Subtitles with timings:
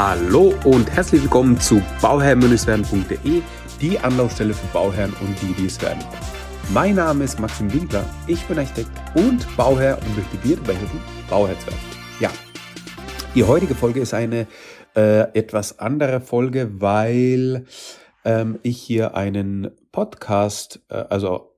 [0.00, 3.42] Hallo und herzlich willkommen zu bauherrn-werden.de,
[3.80, 5.98] die Anlaufstelle für Bauherren und die, die es werden.
[6.72, 11.00] Mein Name ist Maxim Winkler, ich bin Architekt und Bauherr und möchte dir dabei helfen,
[11.28, 11.80] Bauherr zu werden.
[12.20, 12.30] Ja,
[13.34, 14.46] die heutige Folge ist eine
[14.94, 17.66] äh, etwas andere Folge, weil
[18.24, 21.57] ähm, ich hier einen Podcast, äh, also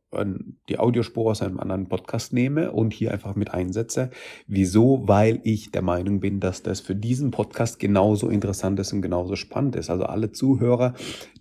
[0.68, 4.10] die Audiospur aus einem anderen Podcast nehme und hier einfach mit einsetze.
[4.46, 5.02] Wieso?
[5.06, 9.36] Weil ich der Meinung bin, dass das für diesen Podcast genauso interessant ist und genauso
[9.36, 9.88] spannend ist.
[9.88, 10.94] Also alle Zuhörer,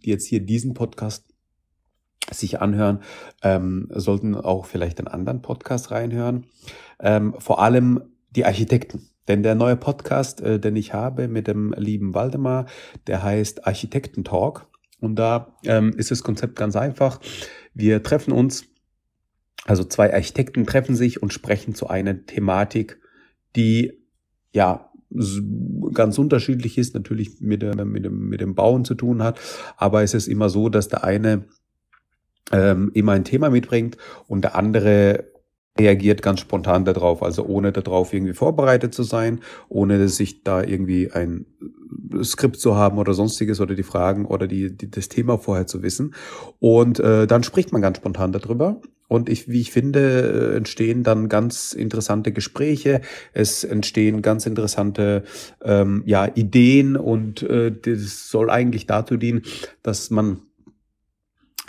[0.06, 1.26] die jetzt hier diesen Podcast
[2.32, 3.00] sich anhören,
[3.42, 6.46] ähm, sollten auch vielleicht einen anderen Podcast reinhören.
[7.00, 9.10] Ähm, vor allem die Architekten.
[9.28, 12.68] Denn der neue Podcast, äh, den ich habe mit dem lieben Waldemar,
[13.08, 14.68] der heißt Architektentalk.
[15.00, 17.20] Und da ähm, ist das Konzept ganz einfach.
[17.74, 18.66] Wir treffen uns,
[19.66, 23.00] also zwei Architekten treffen sich und sprechen zu einer Thematik,
[23.56, 24.00] die
[24.54, 24.90] ja
[25.94, 29.40] ganz unterschiedlich ist, natürlich mit, dem, mit, mit dem Bauen zu tun hat.
[29.78, 31.46] Aber es ist immer so, dass der eine
[32.52, 35.29] ähm, immer ein Thema mitbringt und der andere
[35.80, 41.12] reagiert ganz spontan darauf, also ohne darauf irgendwie vorbereitet zu sein, ohne sich da irgendwie
[41.12, 41.46] ein
[42.24, 45.82] Skript zu haben oder sonstiges oder die Fragen oder die, die das Thema vorher zu
[45.82, 46.14] wissen.
[46.60, 48.82] Und äh, dann spricht man ganz spontan darüber.
[49.08, 53.02] Und ich, wie ich finde, äh, entstehen dann ganz interessante Gespräche.
[53.34, 55.24] Es entstehen ganz interessante
[55.64, 59.42] ähm, ja, Ideen und äh, das soll eigentlich dazu dienen,
[59.82, 60.44] dass man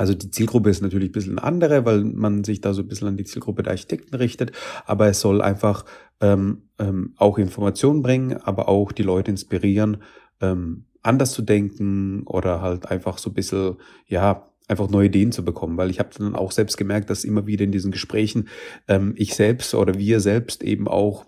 [0.00, 3.08] also die Zielgruppe ist natürlich ein bisschen andere, weil man sich da so ein bisschen
[3.08, 4.52] an die Zielgruppe der Architekten richtet,
[4.86, 5.84] aber es soll einfach
[6.22, 9.98] ähm, ähm, auch Informationen bringen, aber auch die Leute inspirieren,
[10.40, 13.76] ähm, anders zu denken oder halt einfach so ein bisschen,
[14.06, 17.46] ja, einfach neue Ideen zu bekommen, weil ich habe dann auch selbst gemerkt, dass immer
[17.46, 18.48] wieder in diesen Gesprächen
[18.88, 21.26] ähm, ich selbst oder wir selbst eben auch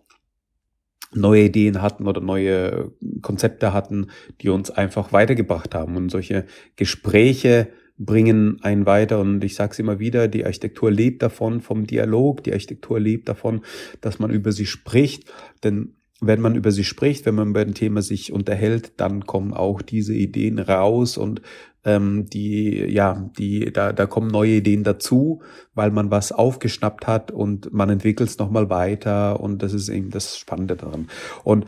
[1.12, 4.06] neue Ideen hatten oder neue Konzepte hatten,
[4.40, 5.94] die uns einfach weitergebracht haben.
[5.96, 7.68] Und solche Gespräche
[8.04, 9.20] bringen einen weiter.
[9.20, 13.28] Und ich sage es immer wieder, die Architektur lebt davon, vom Dialog, die Architektur lebt
[13.28, 13.62] davon,
[14.00, 15.32] dass man über sie spricht.
[15.64, 19.52] Denn wenn man über sie spricht, wenn man über ein Thema sich unterhält, dann kommen
[19.52, 21.42] auch diese Ideen raus und
[21.84, 25.42] ähm, die, ja, die, da, da kommen neue Ideen dazu,
[25.74, 30.10] weil man was aufgeschnappt hat und man entwickelt es nochmal weiter und das ist eben
[30.10, 31.08] das Spannende daran.
[31.42, 31.66] Und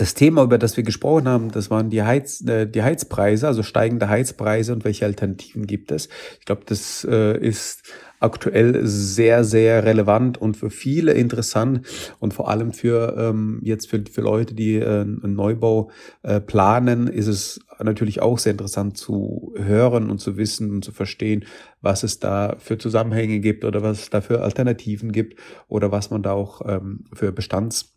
[0.00, 3.62] das Thema, über das wir gesprochen haben, das waren die, Heiz, äh, die Heizpreise, also
[3.62, 6.08] steigende Heizpreise und welche Alternativen gibt es.
[6.38, 7.82] Ich glaube, das äh, ist
[8.18, 11.86] aktuell sehr, sehr relevant und für viele interessant
[12.18, 15.90] und vor allem für ähm, jetzt für, für Leute, die äh, einen Neubau
[16.22, 20.92] äh, planen, ist es natürlich auch sehr interessant zu hören und zu wissen und zu
[20.92, 21.44] verstehen,
[21.80, 26.10] was es da für Zusammenhänge gibt oder was es da für Alternativen gibt oder was
[26.10, 27.89] man da auch ähm, für Bestands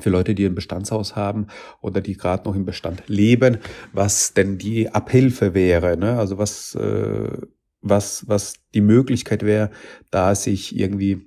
[0.00, 1.48] für Leute, die ein Bestandshaus haben
[1.80, 3.58] oder die gerade noch im Bestand leben,
[3.92, 5.96] was denn die Abhilfe wäre.
[5.96, 6.18] Ne?
[6.18, 7.38] Also was, äh,
[7.80, 9.70] was, was die Möglichkeit wäre,
[10.10, 11.26] da sich irgendwie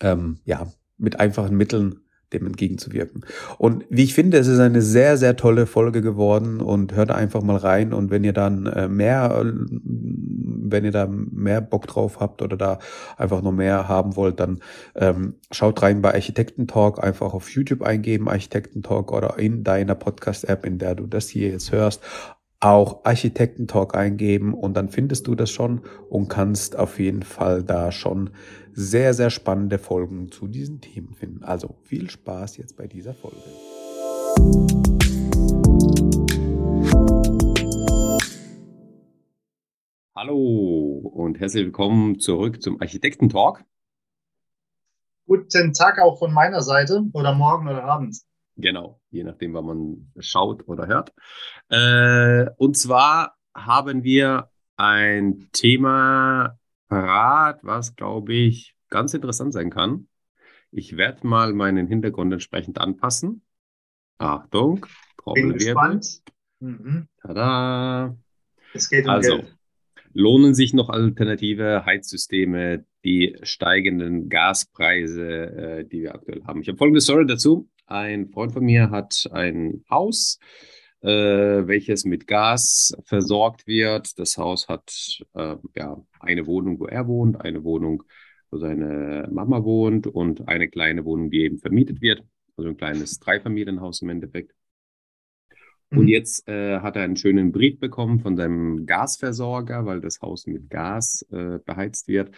[0.00, 0.66] ähm, ja
[0.98, 2.00] mit einfachen Mitteln
[2.32, 3.24] dem entgegenzuwirken.
[3.58, 7.42] Und wie ich finde, es ist eine sehr, sehr tolle Folge geworden und hört einfach
[7.42, 9.44] mal rein und wenn ihr dann äh, mehr,
[10.72, 12.78] wenn ihr da mehr Bock drauf habt oder da
[13.16, 14.60] einfach noch mehr haben wollt, dann
[14.94, 20.78] ähm, schaut rein bei Architektentalk, einfach auf YouTube eingeben, Architektentalk oder in deiner Podcast-App, in
[20.78, 22.02] der du das hier jetzt hörst,
[22.60, 27.92] auch Architektentalk eingeben und dann findest du das schon und kannst auf jeden Fall da
[27.92, 28.30] schon
[28.72, 31.44] sehr, sehr spannende Folgen zu diesen Themen finden.
[31.44, 33.36] Also viel Spaß jetzt bei dieser Folge.
[40.18, 43.62] Hallo und herzlich willkommen zurück zum Architektentalk.
[45.26, 48.26] Guten Tag auch von meiner Seite oder morgen oder abends.
[48.56, 51.12] Genau, je nachdem, wann man schaut oder hört.
[51.68, 60.08] Äh, und zwar haben wir ein Thema parat, was, glaube ich, ganz interessant sein kann.
[60.70, 63.42] Ich werde mal meinen Hintergrund entsprechend anpassen.
[64.16, 64.86] Achtung,
[65.34, 66.22] Bin gespannt.
[66.60, 67.06] Mhm.
[67.20, 68.16] Tada.
[68.72, 69.56] Es geht um also, Geld.
[70.16, 76.62] Lohnen sich noch alternative Heizsysteme, die steigenden Gaspreise, äh, die wir aktuell haben?
[76.62, 77.68] Ich habe folgende Story dazu.
[77.86, 80.38] Ein Freund von mir hat ein Haus,
[81.02, 84.18] äh, welches mit Gas versorgt wird.
[84.18, 84.90] Das Haus hat
[85.34, 88.02] äh, ja eine Wohnung, wo er wohnt, eine Wohnung,
[88.50, 92.24] wo seine Mama wohnt und eine kleine Wohnung, die eben vermietet wird.
[92.56, 94.55] Also ein kleines Dreifamilienhaus im Endeffekt.
[95.90, 96.08] Und mhm.
[96.08, 100.68] jetzt äh, hat er einen schönen Brief bekommen von seinem Gasversorger, weil das Haus mit
[100.68, 102.34] Gas äh, beheizt wird,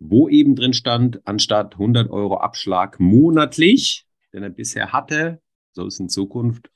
[0.00, 5.40] wo eben drin stand, anstatt 100 Euro Abschlag monatlich, den er bisher hatte,
[5.72, 6.70] soll es in Zukunft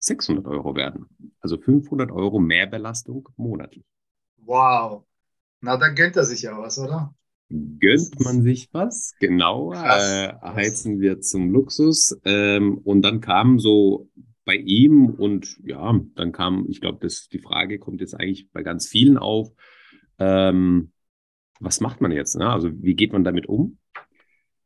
[0.00, 1.06] 600 Euro werden.
[1.40, 3.84] Also 500 Euro mehr Belastung monatlich.
[4.36, 5.04] Wow.
[5.60, 7.14] Na, dann gönnt er sich ja was, oder?
[7.48, 9.14] Gönnt man sich was?
[9.20, 9.72] Genau.
[9.72, 12.18] Äh, heizen wir zum Luxus.
[12.24, 14.10] Ähm, und dann kam so
[14.44, 18.88] bei ihm und ja, dann kam, ich glaube, die Frage kommt jetzt eigentlich bei ganz
[18.88, 19.52] vielen auf.
[20.18, 20.92] Ähm,
[21.60, 22.36] was macht man jetzt?
[22.36, 22.48] Ne?
[22.48, 23.78] Also wie geht man damit um?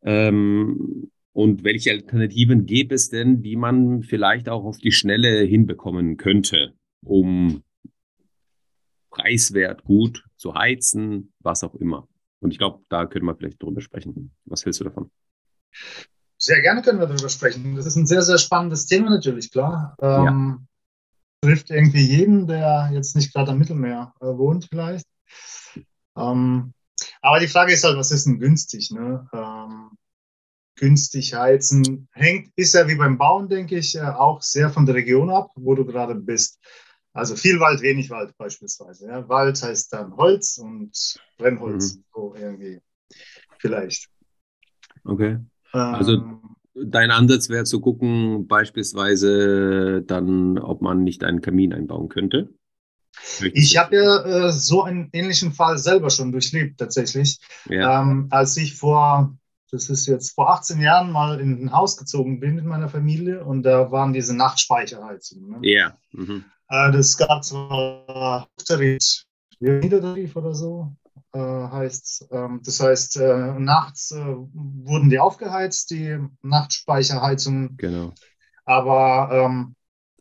[0.02, 6.16] Ähm, und welche Alternativen gäbe es denn, die man vielleicht auch auf die Schnelle hinbekommen
[6.16, 6.72] könnte,
[7.04, 7.62] um
[9.10, 12.08] preiswert gut zu heizen, was auch immer?
[12.40, 14.32] Und ich glaube, da können wir vielleicht drüber sprechen.
[14.46, 15.10] Was hältst du davon?
[16.46, 17.74] Sehr gerne können wir darüber sprechen.
[17.74, 19.96] Das ist ein sehr, sehr spannendes Thema natürlich, klar.
[20.00, 20.60] Ähm,
[21.42, 21.48] ja.
[21.48, 25.06] Trifft irgendwie jeden, der jetzt nicht gerade am Mittelmeer äh, wohnt vielleicht.
[26.16, 26.72] Ähm,
[27.20, 28.92] aber die Frage ist halt, was ist denn günstig?
[28.92, 29.28] Ne?
[29.32, 29.90] Ähm,
[30.76, 32.06] günstig heizen.
[32.12, 35.50] Hängt, ist ja wie beim Bauen, denke ich, äh, auch sehr von der Region ab,
[35.56, 36.60] wo du gerade bist.
[37.12, 39.08] Also viel Wald, wenig Wald beispielsweise.
[39.08, 39.28] Ja.
[39.28, 42.04] Wald heißt dann Holz und Brennholz, mhm.
[42.14, 42.80] so irgendwie
[43.58, 44.08] vielleicht.
[45.02, 45.40] Okay.
[45.76, 46.40] Also ähm,
[46.74, 52.50] dein Ansatz wäre zu gucken, beispielsweise dann, ob man nicht einen Kamin einbauen könnte.
[53.54, 57.40] Ich habe ja äh, so einen ähnlichen Fall selber schon durchlebt, tatsächlich.
[57.68, 58.02] Ja.
[58.02, 59.36] Ähm, als ich vor
[59.70, 63.44] das ist jetzt vor 18 Jahren mal in ein Haus gezogen bin mit meiner Familie
[63.44, 65.50] und da waren diese Nachtspeicherheizungen.
[65.50, 65.58] Ne?
[65.62, 65.98] Ja.
[66.12, 66.44] Mhm.
[66.68, 69.24] Äh, das gab zwar Tarif,
[69.58, 70.94] Niedertarif oder so
[71.36, 77.76] äh, heißt ähm, Das heißt, äh, nachts äh, wurden die aufgeheizt, die Nachtspeicherheizungen.
[77.76, 78.12] Genau.
[78.64, 79.76] Aber ähm,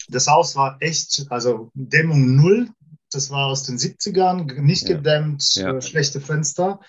[0.10, 2.70] das Haus war echt, also Dämmung null.
[3.12, 4.98] Das war aus den 70ern, nicht ja.
[4.98, 5.76] gedämmt, ja.
[5.76, 6.80] Äh, schlechte Fenster.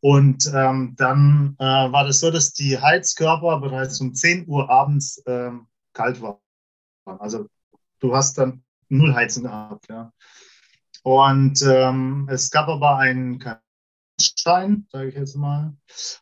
[0.00, 5.22] Und ähm, dann äh, war das so, dass die Heizkörper bereits um 10 Uhr abends
[5.26, 6.38] ähm, kalt waren.
[7.04, 7.46] Also
[8.00, 9.88] du hast dann null Heizen gehabt.
[9.88, 10.12] Ja.
[11.02, 13.38] Und ähm, es gab aber einen
[14.46, 15.74] Stein, sage ich jetzt mal,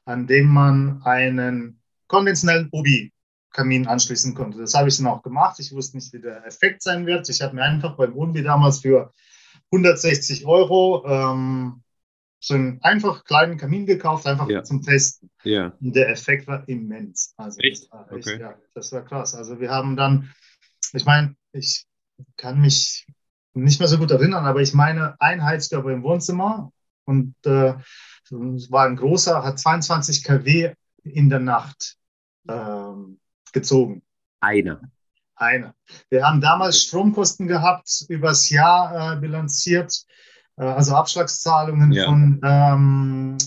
[0.07, 4.61] an dem man einen konventionellen Obi-Kamin anschließen konnte.
[4.61, 5.61] Das habe ich dann auch gemacht.
[5.61, 7.29] Ich wusste nicht, wie der Effekt sein wird.
[7.29, 9.13] Ich habe mir einfach beim Obi damals für
[9.73, 11.83] 160 Euro ähm,
[12.41, 14.65] so einen einfach kleinen Kamin gekauft, einfach ja.
[14.65, 15.31] zum Testen.
[15.43, 15.75] Ja.
[15.83, 17.35] Und der Effekt war immens.
[17.37, 17.83] Also echt?
[17.83, 18.41] Das war echt, okay.
[18.41, 19.35] ja, das war krass.
[19.35, 20.33] Also wir haben dann,
[20.95, 21.85] ich meine, ich
[22.39, 23.07] kann mich
[23.53, 26.73] nicht mehr so gut erinnern, aber ich meine, ein Heizkörper im Wohnzimmer
[27.05, 27.75] und äh,
[28.25, 31.97] es war ein großer, hat 22 kW in der Nacht
[32.49, 33.21] ähm,
[33.53, 34.03] gezogen.
[34.41, 34.81] Einer.
[35.37, 35.75] Einer.
[36.09, 40.07] Wir haben damals Stromkosten gehabt, übers Jahr äh, bilanziert
[40.57, 42.07] äh, also Abschlagszahlungen ja.
[42.07, 43.39] von ähm,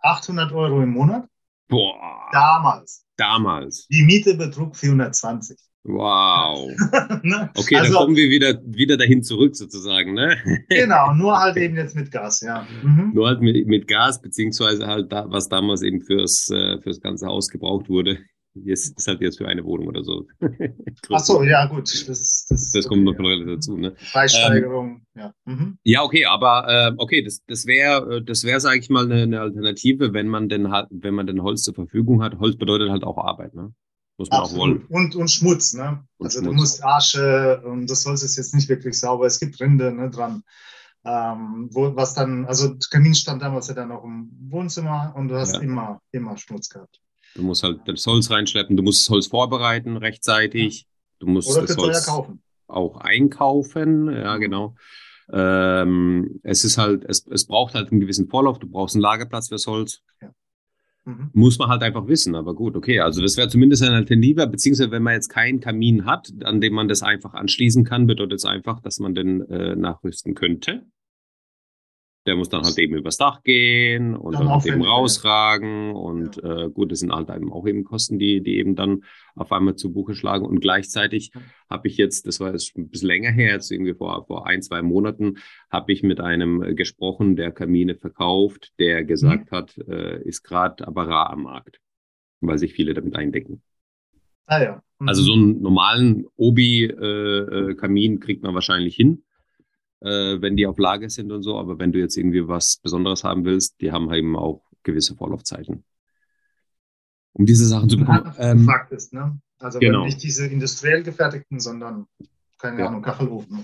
[0.00, 1.28] 800 Euro im Monat.
[1.68, 2.28] Boah.
[2.32, 3.04] Damals.
[3.16, 3.86] Damals.
[3.88, 5.58] Die Miete betrug 420.
[5.84, 6.70] Wow.
[7.22, 7.50] ne?
[7.56, 10.36] Okay, also, dann kommen wir wieder, wieder dahin zurück sozusagen, ne?
[10.68, 12.66] genau, nur halt eben jetzt mit Gas, ja.
[12.82, 13.12] Mhm.
[13.14, 17.26] Nur halt mit, mit Gas, beziehungsweise halt da, was damals eben fürs, äh, fürs ganze
[17.26, 18.18] Haus gebraucht wurde.
[18.54, 20.26] Jetzt ist halt jetzt für eine Wohnung oder so.
[21.10, 21.82] Ach so, ja, gut.
[22.08, 23.44] Das, das, das kommt noch ja.
[23.44, 23.76] dazu.
[23.76, 23.94] Ne?
[24.12, 25.34] Preissteigerung, ähm, ja.
[25.44, 25.78] Mhm.
[25.84, 29.40] Ja, okay, aber äh, okay, das, das wäre, das wäre, sage ich mal, eine, eine,
[29.40, 32.40] Alternative, wenn man denn hat, wenn man denn Holz zur Verfügung hat.
[32.40, 33.72] Holz bedeutet halt auch Arbeit, ne?
[34.20, 34.60] Muss man Absolut.
[34.60, 34.86] auch wollen.
[34.90, 36.04] Und, und Schmutz, ne?
[36.18, 36.50] Und also Schmutz.
[36.50, 39.24] du musst Asche und das Holz ist jetzt nicht wirklich sauber.
[39.24, 40.42] Es gibt Rinde ne, dran.
[41.06, 45.36] Ähm, wo, was dann, also Kamin stand damals ja dann auch im Wohnzimmer und du
[45.36, 45.60] hast ja.
[45.60, 47.00] immer, immer Schmutz gehabt.
[47.34, 50.86] Du musst halt das Holz reinschleppen, du musst das Holz vorbereiten rechtzeitig.
[51.18, 52.42] Du musst Oder das Holz kaufen.
[52.66, 54.40] auch einkaufen, ja mhm.
[54.42, 54.74] genau.
[55.32, 59.48] Ähm, es ist halt, es, es braucht halt einen gewissen Vorlauf, du brauchst einen Lagerplatz
[59.48, 60.02] fürs Holz.
[60.20, 60.30] Ja.
[61.04, 61.30] Mhm.
[61.32, 63.00] Muss man halt einfach wissen, aber gut, okay.
[63.00, 66.74] Also das wäre zumindest eine Alternative, beziehungsweise wenn man jetzt keinen Kamin hat, an dem
[66.74, 70.84] man das einfach anschließen kann, bedeutet es einfach, dass man den äh, nachrüsten könnte.
[72.26, 75.92] Der muss dann halt eben übers Dach gehen und dann, dann halt eben rausragen.
[75.92, 76.64] Und ja.
[76.64, 79.76] äh, gut, das sind halt eben auch eben Kosten, die, die eben dann auf einmal
[79.76, 80.44] zu Buche schlagen.
[80.44, 81.32] Und gleichzeitig
[81.70, 84.60] habe ich jetzt, das war jetzt ein bisschen länger her, jetzt irgendwie vor, vor ein,
[84.60, 85.38] zwei Monaten,
[85.70, 89.56] habe ich mit einem äh, gesprochen, der Kamine verkauft, der gesagt mhm.
[89.56, 91.80] hat, äh, ist gerade aber rar am Markt,
[92.40, 93.62] weil sich viele damit eindecken.
[94.44, 94.82] Ah ja.
[94.98, 95.08] Mhm.
[95.08, 99.22] Also so einen normalen Obi-Kamin äh, äh kriegt man wahrscheinlich hin
[100.00, 101.58] äh, wenn die auf Lage sind und so.
[101.58, 105.84] Aber wenn du jetzt irgendwie was Besonderes haben willst, die haben eben auch gewisse Vorlaufzeiten.
[107.32, 108.34] Um diese Sachen zu bekommen.
[108.38, 109.40] Ähm, Fakt ist, ne?
[109.58, 110.04] Also genau.
[110.04, 112.06] nicht diese industriell gefertigten, sondern
[112.58, 112.88] keine ja.
[112.88, 113.62] Ahnung, Kachelofen.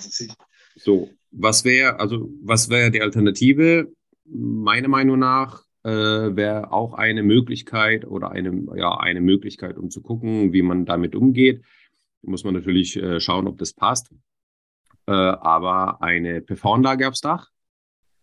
[0.76, 3.90] So, was wäre, also was wäre die Alternative?
[4.24, 10.02] Meiner Meinung nach äh, wäre auch eine Möglichkeit oder eine, ja, eine Möglichkeit, um zu
[10.02, 11.64] gucken, wie man damit umgeht,
[12.22, 14.10] muss man natürlich äh, schauen, ob das passt.
[15.06, 17.50] Äh, aber eine PV-Anlage aufs Dach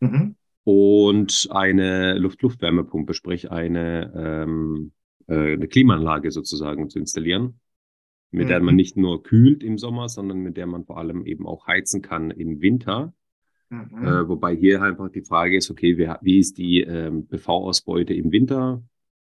[0.02, 0.36] mhm.
[0.64, 4.92] und eine Luft-Luft-Wärmepumpe, sprich eine, ähm,
[5.28, 7.60] äh, eine Klimaanlage sozusagen zu installieren,
[8.32, 8.50] mit mhm.
[8.50, 11.68] der man nicht nur kühlt im Sommer, sondern mit der man vor allem eben auch
[11.68, 13.14] heizen kann im Winter.
[13.70, 14.06] Mhm.
[14.06, 18.32] Äh, wobei hier einfach die Frage ist, okay, wie, wie ist die ähm, PV-Ausbeute im
[18.32, 18.84] Winter?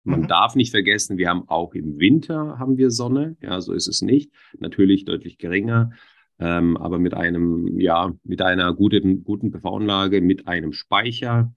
[0.03, 0.27] Man mhm.
[0.27, 3.35] darf nicht vergessen, wir haben auch im Winter haben wir Sonne.
[3.41, 4.31] Ja, so ist es nicht.
[4.57, 5.91] Natürlich deutlich geringer.
[6.41, 11.53] Ähm, aber mit einem, ja, mit einer guten, guten PV-Anlage, mit einem Speicher,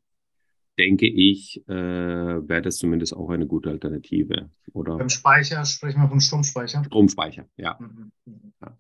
[0.79, 4.51] denke ich, äh, wäre das zumindest auch eine gute Alternative.
[4.73, 4.99] Oder?
[4.99, 6.85] Beim Speicher sprechen wir von Stromspeicher.
[6.85, 7.79] Stromspeicher, ja.
[7.81, 8.13] Mhm.
[8.61, 8.77] ja.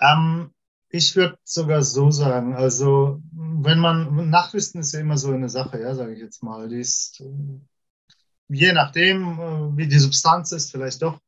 [0.00, 0.50] Ähm,
[0.88, 5.80] ich würde sogar so sagen, also wenn man, Nachrüsten ist ja immer so eine Sache,
[5.80, 6.68] ja, sage ich jetzt mal.
[6.68, 7.22] Die ist
[8.48, 11.20] je nachdem, äh, wie die Substanz ist, vielleicht doch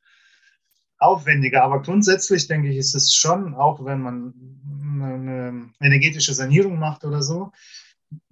[0.99, 1.63] aufwendiger.
[1.63, 4.35] Aber grundsätzlich denke ich, ist es schon, auch wenn man
[5.01, 7.53] eine energetische Sanierung macht oder so,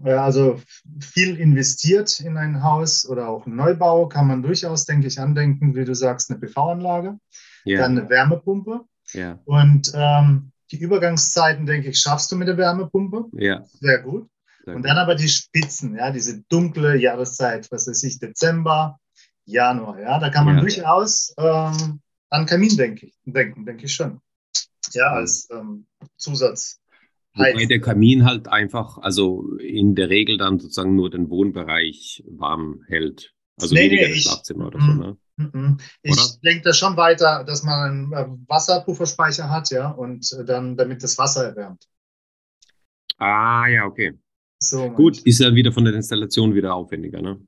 [0.03, 0.61] äh, also
[1.01, 5.75] viel investiert in ein Haus oder auch einen Neubau, kann man durchaus, denke ich, andenken,
[5.75, 7.19] wie du sagst, eine PV-Anlage,
[7.67, 7.81] yeah.
[7.81, 8.81] dann eine Wärmepumpe.
[9.15, 9.39] Yeah.
[9.45, 13.27] Und ähm, die Übergangszeiten, denke ich, schaffst du mit der Wärmepumpe.
[13.33, 13.65] Ja.
[13.81, 14.29] Sehr gut.
[14.67, 18.99] Und dann aber die Spitzen, ja, diese dunkle Jahreszeit, was weiß ich, Dezember,
[19.45, 22.01] Januar, ja, da kann man durchaus ähm,
[22.37, 24.21] an Kamin denke ich, denken, denke ich schon.
[24.93, 26.81] Ja, als ähm, Zusatz.
[27.35, 32.83] Wobei der Kamin halt einfach, also in der Regel dann sozusagen nur den Wohnbereich warm
[32.87, 33.35] hält.
[33.61, 35.17] Also nee, weniger nee, das Schlafzimmer oder so, mm, ne?
[35.37, 35.77] Mm.
[36.03, 40.77] Ich denke da schon weiter, dass man einen äh, Wasserpufferspeicher hat, ja, und äh, dann
[40.77, 41.87] damit das Wasser erwärmt.
[43.19, 44.13] Ah, ja, okay.
[44.59, 47.41] So, gut, ist ja wieder von der Installation wieder aufwendiger, ne?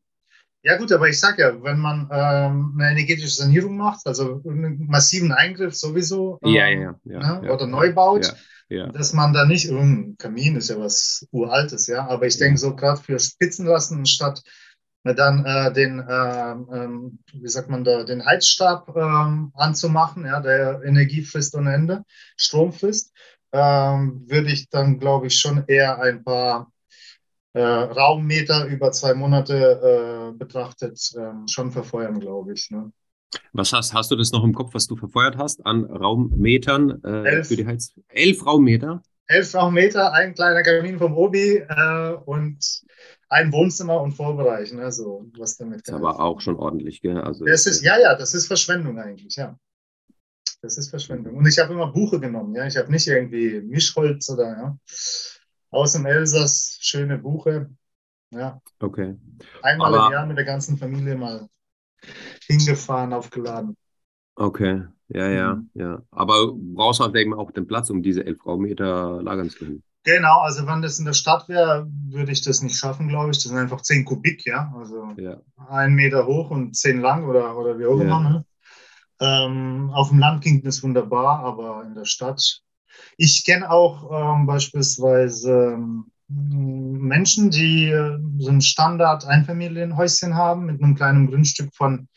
[0.63, 4.87] Ja gut, aber ich sage ja, wenn man ähm, eine energetische Sanierung macht, also einen
[4.87, 8.35] massiven Eingriff sowieso ähm, ja, ja, ja, ne, oder neu baut,
[8.69, 12.75] dass man da nicht, um, Kamin ist ja was Uraltes, ja, aber ich denke so
[12.75, 14.43] gerade für Spitzenlassen statt
[15.05, 19.01] dann äh, den, äh, ähm, wie sagt man da, den Heizstab äh,
[19.55, 22.05] anzumachen, ja, der Energie frisst ohne Ende,
[22.37, 23.13] Strom frisst,
[23.53, 26.71] ähm, würde ich dann, glaube ich, schon eher ein paar
[27.59, 32.71] äh, Raummeter über zwei Monate äh, betrachtet äh, schon verfeuern, glaube ich.
[32.71, 32.93] Ne?
[33.53, 37.25] Was hast, hast du das noch im Kopf, was du verfeuert hast an Raummetern äh,
[37.25, 37.49] elf.
[37.49, 37.93] für die Heiz?
[38.09, 39.03] Elf Raummeter?
[39.27, 42.83] Elf Raummeter, ein kleiner Kamin vom Obi äh, und
[43.29, 45.81] ein Wohnzimmer und Vorbereich, ne, so was damit.
[45.81, 47.21] Das ist aber auch schon ordentlich, gell?
[47.21, 49.59] Also das ist, ja, ja, das ist Verschwendung eigentlich, ja.
[50.63, 51.37] Das ist Verschwendung.
[51.37, 52.67] Und ich habe immer Buche genommen, ja.
[52.67, 54.79] Ich habe nicht irgendwie Mischholz oder ja
[55.71, 57.71] aus dem Elsass, schöne Buche.
[58.31, 58.61] Ja.
[58.81, 59.17] Okay.
[59.63, 61.49] Einmal Aber, im Jahr mit der ganzen Familie mal
[62.47, 63.77] hingefahren, aufgeladen.
[64.35, 65.71] Okay, ja, ja, mhm.
[65.75, 66.03] ja.
[66.11, 69.83] Aber brauchst halt eben auch den Platz, um diese 11 Raummeter lagern zu können.
[70.05, 73.39] Genau, also wenn das in der Stadt wäre, würde ich das nicht schaffen, glaube ich.
[73.39, 74.73] Das sind einfach 10 Kubik, ja.
[74.77, 75.41] Also ja.
[75.69, 78.23] ein Meter hoch und 10 lang oder, oder wie auch immer.
[78.23, 78.31] Ja.
[78.31, 78.45] Ne?
[79.21, 82.63] Ähm, auf dem Land ging das wunderbar, aber in der Stadt
[83.17, 90.95] ich kenne auch ähm, beispielsweise ähm, Menschen, die äh, so ein Standard-Einfamilienhäuschen haben mit einem
[90.95, 92.09] kleinen Grundstück von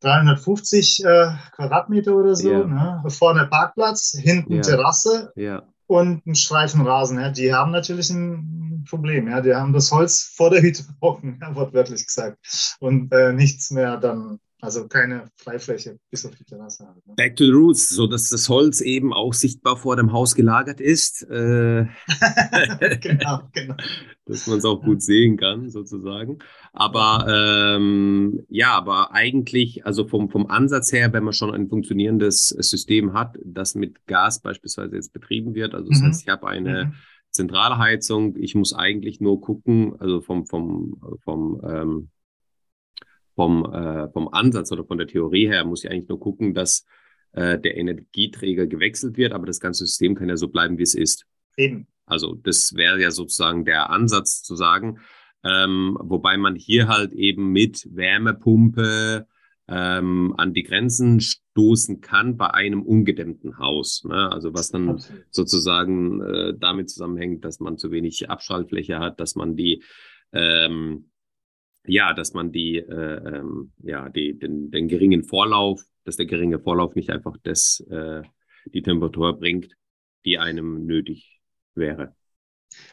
[0.00, 2.50] 350 äh, Quadratmeter oder so.
[2.50, 2.64] Ja.
[2.64, 3.02] Ne?
[3.08, 4.60] Vorne Parkplatz, hinten ja.
[4.62, 5.62] Terrasse ja.
[5.86, 7.18] und ein Streifen Rasen.
[7.18, 7.30] Ja?
[7.30, 9.28] Die haben natürlich ein Problem.
[9.28, 9.40] Ja?
[9.40, 12.76] Die haben das Holz vor der Hütte gebrochen, ja, wortwörtlich gesagt.
[12.80, 16.86] Und äh, nichts mehr dann also keine Freifläche bis auf die Terrasse.
[16.86, 17.14] Halt, ne?
[17.16, 20.80] Back to the roots, so dass das Holz eben auch sichtbar vor dem Haus gelagert
[20.80, 21.22] ist.
[21.30, 21.86] Äh,
[23.00, 23.74] genau, genau.
[24.26, 26.38] Dass man es auch gut sehen kann, sozusagen.
[26.72, 32.48] Aber ähm, ja, aber eigentlich, also vom, vom Ansatz her, wenn man schon ein funktionierendes
[32.60, 36.06] System hat, das mit Gas beispielsweise jetzt betrieben wird, also das mhm.
[36.06, 36.94] heißt, ich habe eine mhm.
[37.30, 42.10] Zentralheizung, ich muss eigentlich nur gucken, also vom, vom, vom ähm,
[43.34, 46.84] vom, äh, vom Ansatz oder von der Theorie her muss ich eigentlich nur gucken, dass
[47.32, 50.94] äh, der Energieträger gewechselt wird, aber das ganze System kann ja so bleiben, wie es
[50.94, 51.26] ist.
[51.56, 51.86] Eben.
[52.06, 54.98] Also das wäre ja sozusagen der Ansatz zu sagen,
[55.44, 59.26] ähm, wobei man hier halt eben mit Wärmepumpe
[59.68, 64.04] ähm, an die Grenzen stoßen kann bei einem ungedämmten Haus.
[64.04, 64.30] Ne?
[64.30, 65.24] Also was dann Absolut.
[65.30, 69.84] sozusagen äh, damit zusammenhängt, dass man zu wenig Abstrahlfläche hat, dass man die
[70.32, 71.10] ähm,
[71.86, 76.60] ja, dass man die, äh, ähm, ja, die, den, den geringen Vorlauf, dass der geringe
[76.60, 78.22] Vorlauf nicht einfach das, äh,
[78.72, 79.76] die Temperatur bringt,
[80.24, 81.40] die einem nötig
[81.74, 82.14] wäre.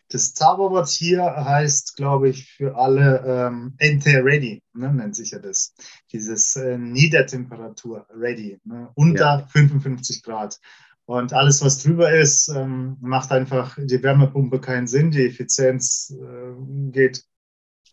[0.10, 5.40] Das Zauberwort hier heißt, glaube ich, für alle ähm, Ente Ready, ne, nennt sich ja
[5.40, 5.76] das.
[6.12, 9.48] Dieses äh, Niedertemperatur Ready, ne, unter ja.
[9.48, 10.60] 55 Grad.
[11.06, 15.12] Und alles, was drüber ist, ähm, macht einfach die Wärmepumpe keinen Sinn.
[15.12, 17.24] Die Effizienz äh, geht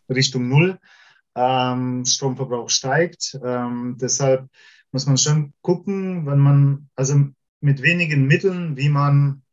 [0.09, 0.79] Richtung Null.
[1.35, 3.37] Ähm, Stromverbrauch steigt.
[3.43, 4.47] Ähm, deshalb
[4.91, 7.19] muss man schon gucken, wenn man, also
[7.59, 9.43] mit wenigen Mitteln, wie man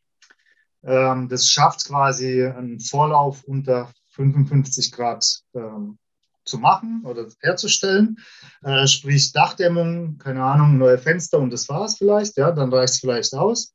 [0.85, 5.99] ähm, das schafft, quasi einen Vorlauf unter 55 Grad ähm,
[6.45, 8.19] zu machen oder herzustellen.
[8.63, 12.95] Äh, sprich Dachdämmung, keine Ahnung, neue Fenster und das war es vielleicht, ja, dann reicht
[12.95, 13.75] es vielleicht aus.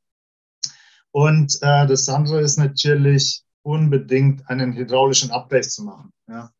[1.10, 6.12] Und äh, das andere ist natürlich unbedingt einen hydraulischen Abgleich zu machen.
[6.28, 6.50] Ja.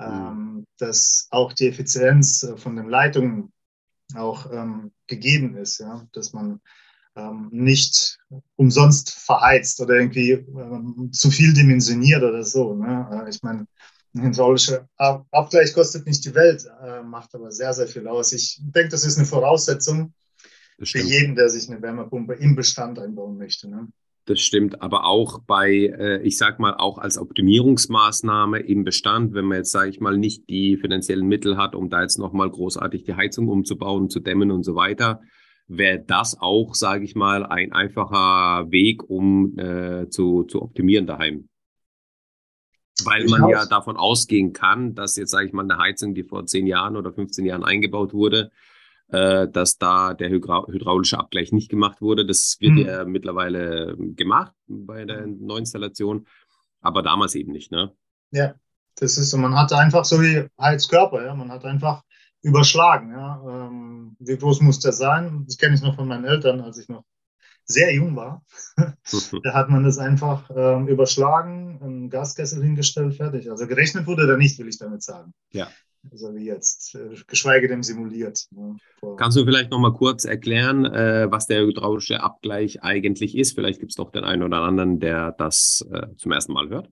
[0.00, 3.52] Ähm, dass auch die Effizienz äh, von den Leitungen
[4.14, 6.60] auch ähm, gegeben ist, ja, dass man
[7.16, 8.18] ähm, nicht
[8.56, 12.74] umsonst verheizt oder irgendwie ähm, zu viel dimensioniert oder so.
[12.74, 13.24] Ne?
[13.26, 13.66] Äh, ich meine,
[14.14, 18.32] ein hydraulischer Abgleich kostet nicht die Welt, äh, macht aber sehr, sehr viel aus.
[18.32, 20.14] Ich denke, das ist eine Voraussetzung
[20.82, 23.68] für jeden, der sich eine Wärmepumpe im Bestand einbauen möchte.
[23.68, 23.88] Ne?
[24.26, 29.46] Das stimmt, aber auch bei, äh, ich sag mal, auch als Optimierungsmaßnahme im Bestand, wenn
[29.46, 33.04] man jetzt, sage ich mal, nicht die finanziellen Mittel hat, um da jetzt nochmal großartig
[33.04, 35.20] die Heizung umzubauen, zu dämmen und so weiter,
[35.66, 41.48] wäre das auch, sage ich mal, ein einfacher Weg, um äh, zu, zu optimieren daheim.
[43.04, 46.44] Weil man ja davon ausgehen kann, dass jetzt, sage ich mal, eine Heizung, die vor
[46.44, 48.50] 10 Jahren oder 15 Jahren eingebaut wurde,
[49.12, 52.26] äh, dass da der hydra hydraulische Abgleich nicht gemacht wurde.
[52.26, 52.86] Das wird hm.
[52.86, 56.26] ja mittlerweile gemacht bei der Neuinstallation,
[56.80, 57.92] aber damals eben nicht, ne?
[58.30, 58.54] Ja,
[58.96, 59.38] das ist so.
[59.38, 61.34] Man hatte einfach so wie Heizkörper, ja.
[61.34, 62.02] Man hat einfach
[62.42, 63.42] überschlagen, ja.
[63.46, 65.44] Ähm, wie groß muss der sein?
[65.46, 67.04] Das kenne ich noch von meinen Eltern, als ich noch
[67.70, 68.44] sehr jung war,
[68.76, 73.50] da hat man das einfach ähm, überschlagen, einen Gaskessel hingestellt, fertig.
[73.50, 75.32] Also gerechnet wurde da nicht, will ich damit sagen.
[75.52, 75.68] Ja.
[76.10, 78.46] Also wie jetzt, äh, geschweige denn simuliert.
[78.52, 78.76] Ne,
[79.18, 83.54] Kannst du vielleicht noch mal kurz erklären, äh, was der hydraulische Abgleich eigentlich ist?
[83.54, 86.88] Vielleicht gibt es doch den einen oder anderen, der das äh, zum ersten Mal hört.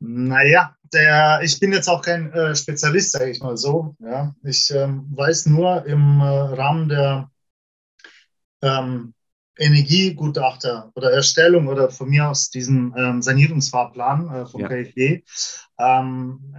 [0.00, 3.96] Naja, der, ich bin jetzt auch kein äh, Spezialist, sage ich mal so.
[4.00, 4.34] Ja.
[4.42, 7.30] Ich ähm, weiß nur im Rahmen der
[8.62, 9.14] ähm,
[9.58, 14.68] Energiegutachter oder Erstellung oder von mir aus diesen ähm, Sanierungsfahrplan äh, vom ja.
[14.68, 15.22] KfW,
[15.78, 16.54] ähm,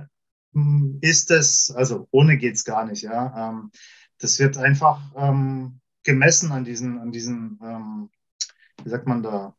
[1.02, 3.50] ist es, also ohne geht es gar nicht, ja.
[3.50, 3.72] Ähm,
[4.20, 8.10] das wird einfach ähm, gemessen an diesen, an diesen, ähm,
[8.84, 9.56] wie sagt man da,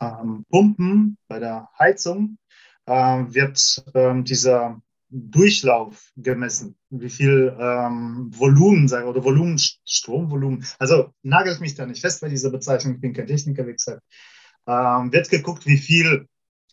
[0.00, 2.38] ähm, Pumpen bei der Heizung,
[2.86, 11.60] äh, wird ähm, dieser Durchlauf gemessen, wie viel ähm, Volumen oder Volumen, Stromvolumen, also nagelt
[11.60, 14.02] mich da nicht fest bei dieser Bezeichnung, ich bin kein Techniker, wie gesagt,
[14.66, 16.28] ähm, wird geguckt, wie viel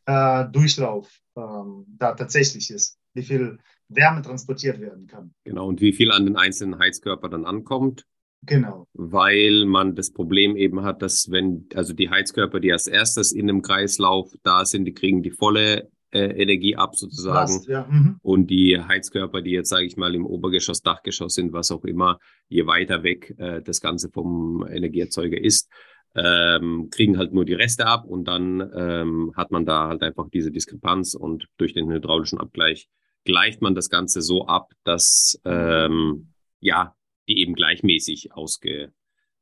[0.06, 5.34] äh, Durchlauf ähm, da tatsächlich ist, wie viel Wärme transportiert werden kann.
[5.44, 8.06] Genau, und wie viel an den einzelnen Heizkörper dann ankommt.
[8.44, 8.88] Genau.
[8.94, 13.50] Weil man das Problem eben hat, dass wenn, also die Heizkörper, die als erstes in
[13.50, 17.52] einem Kreislauf da sind, die kriegen die volle äh, Energie ab sozusagen.
[17.52, 17.88] Last, ja.
[17.90, 18.18] mhm.
[18.22, 22.20] Und die Heizkörper, die jetzt, sage ich mal, im Obergeschoss, Dachgeschoss sind, was auch immer,
[22.48, 25.70] je weiter weg äh, das Ganze vom Energieerzeuger ist,
[26.16, 30.30] ähm, kriegen halt nur die Reste ab und dann ähm, hat man da halt einfach
[30.30, 32.90] diese Diskrepanz und durch den hydraulischen Abgleich
[33.26, 36.96] gleicht man das Ganze so ab, dass ähm, ja
[37.28, 38.92] die eben gleichmäßig ausge,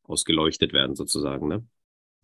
[0.03, 1.47] ausgeleuchtet werden sozusagen.
[1.47, 1.65] Ne?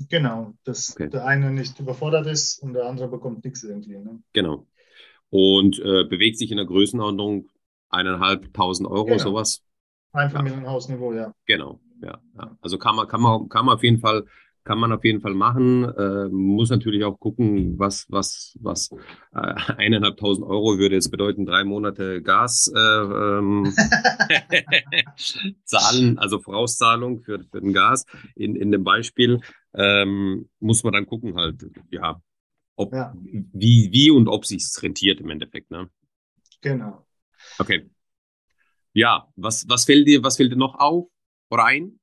[0.10, 1.10] Genau, dass okay.
[1.10, 3.98] der eine nicht überfordert ist und der andere bekommt nichts irgendwie.
[3.98, 4.22] Ne?
[4.34, 4.68] Genau.
[5.30, 7.50] Und äh, bewegt sich in der Größenordnung
[7.90, 9.18] eineinhalbtausend Euro, genau.
[9.20, 9.64] sowas.
[10.12, 11.36] Einfamilienhausniveau, ja.
[11.46, 12.58] Genau, ja, ja.
[12.62, 14.26] Also kann man, kann man, kann man auf jeden Fall
[14.70, 15.84] kann man auf jeden Fall machen.
[15.84, 18.92] Äh, muss natürlich auch gucken, was, was, was
[19.34, 23.74] äh, eineinhalbtausend Euro würde jetzt bedeuten, drei Monate Gas äh, ähm,
[25.64, 29.40] zahlen, also Vorauszahlung für, für den Gas in, in dem Beispiel.
[29.74, 32.22] Ähm, muss man dann gucken halt, ja,
[32.76, 33.14] ob, ja.
[33.22, 35.72] Wie, wie und ob sich rentiert im Endeffekt.
[35.72, 35.90] Ne?
[36.62, 37.08] Genau.
[37.58, 37.90] Okay.
[38.94, 41.08] Ja, was, was fällt dir, was fällt dir noch auf
[41.50, 42.00] oder ein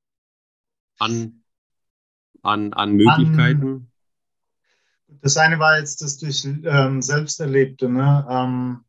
[0.99, 1.43] an
[2.41, 3.91] an, an Möglichkeiten?
[5.21, 7.89] das eine war jetzt das durch ähm, Selbsterlebte.
[7.89, 8.25] Ne?
[8.29, 8.79] Ähm,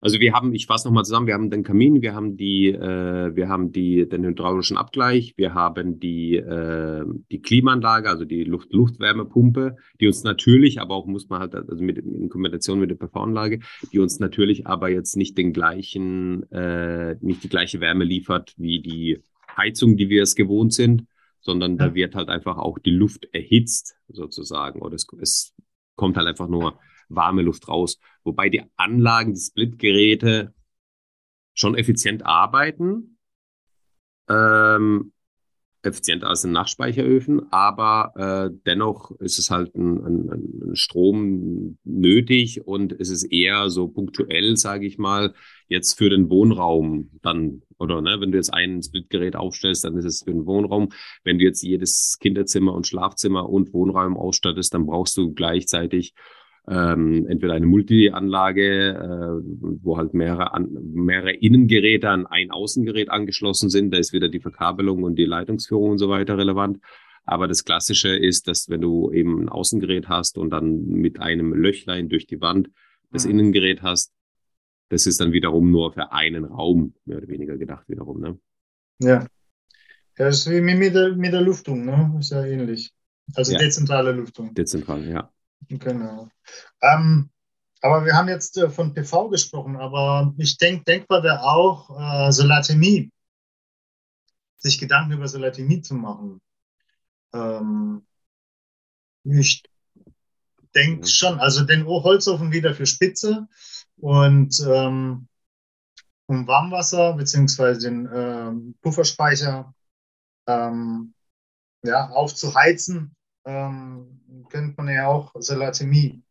[0.00, 3.34] also wir haben, ich fasse nochmal zusammen, wir haben den Kamin, wir haben die, äh,
[3.34, 8.72] wir haben die, den hydraulischen Abgleich, wir haben die, äh, die Klimaanlage, also die Luft
[8.72, 12.96] Luftwärmepumpe, die uns natürlich, aber auch muss man halt, also mit, in Kombination mit der
[12.96, 13.60] PV-Anlage,
[13.92, 18.80] die uns natürlich aber jetzt nicht den gleichen, äh, nicht die gleiche Wärme liefert wie
[18.80, 19.22] die
[19.56, 21.06] Heizung, die wir es gewohnt sind
[21.46, 25.54] sondern da wird halt einfach auch die Luft erhitzt sozusagen oder es, es
[25.94, 28.00] kommt halt einfach nur warme Luft raus.
[28.24, 30.52] Wobei die Anlagen, die Splitgeräte
[31.54, 33.18] schon effizient arbeiten.
[34.28, 35.12] Ähm,
[35.86, 42.66] effizienter als in Nachspeicheröfen, aber äh, dennoch ist es halt ein, ein, ein, Strom nötig
[42.66, 45.32] und es ist eher so punktuell, sage ich mal,
[45.68, 50.04] jetzt für den Wohnraum dann, oder ne, wenn du jetzt ein Splitgerät aufstellst, dann ist
[50.04, 50.90] es für den Wohnraum.
[51.24, 56.12] Wenn du jetzt jedes Kinderzimmer und Schlafzimmer und Wohnraum ausstattest, dann brauchst du gleichzeitig
[56.68, 63.70] ähm, entweder eine Multi-Anlage, äh, wo halt mehrere, an, mehrere Innengeräte an ein Außengerät angeschlossen
[63.70, 63.92] sind.
[63.92, 66.78] Da ist wieder die Verkabelung und die Leitungsführung und so weiter relevant.
[67.24, 71.54] Aber das Klassische ist, dass wenn du eben ein Außengerät hast und dann mit einem
[71.54, 72.70] Löchlein durch die Wand
[73.12, 73.32] das mhm.
[73.32, 74.12] Innengerät hast,
[74.88, 78.20] das ist dann wiederum nur für einen Raum mehr oder weniger gedacht wiederum.
[78.20, 78.38] Ne?
[79.00, 79.26] Ja.
[80.18, 82.16] Ja, das ist wie mit der, mit der Luftung, ne?
[82.18, 82.94] Ist ja ähnlich.
[83.34, 83.58] Also ja.
[83.58, 84.54] dezentrale Luftung.
[84.54, 85.30] Dezentral, ja.
[85.68, 86.28] Genau.
[86.80, 87.30] Ähm,
[87.82, 92.32] aber wir haben jetzt äh, von PV gesprochen, aber ich denke, denkbar wäre auch äh,
[92.32, 93.10] Solatemie.
[94.58, 96.40] Sich Gedanken über Solatemie zu machen.
[97.32, 98.06] Ähm,
[99.24, 99.62] ich
[100.74, 103.48] denke schon, also den Holzofen wieder für Spitze
[103.96, 105.28] und ähm,
[106.26, 109.74] um Warmwasser beziehungsweise den ähm, Pufferspeicher
[110.46, 111.14] ähm,
[111.82, 113.15] ja, aufzuheizen
[113.46, 116.22] ähm, könnte man ja auch Salatemie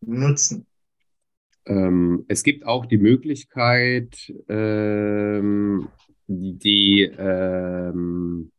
[0.00, 0.66] nutzen.
[1.66, 5.88] Ähm, es gibt auch die Möglichkeit, ähm,
[6.26, 8.52] die ähm,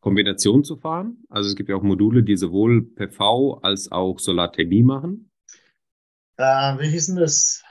[0.00, 1.18] Kombination zu fahren.
[1.28, 5.30] Also es gibt ja auch Module, die sowohl PV als auch Solarthermie machen.
[6.38, 7.62] Äh, wie hieß denn das?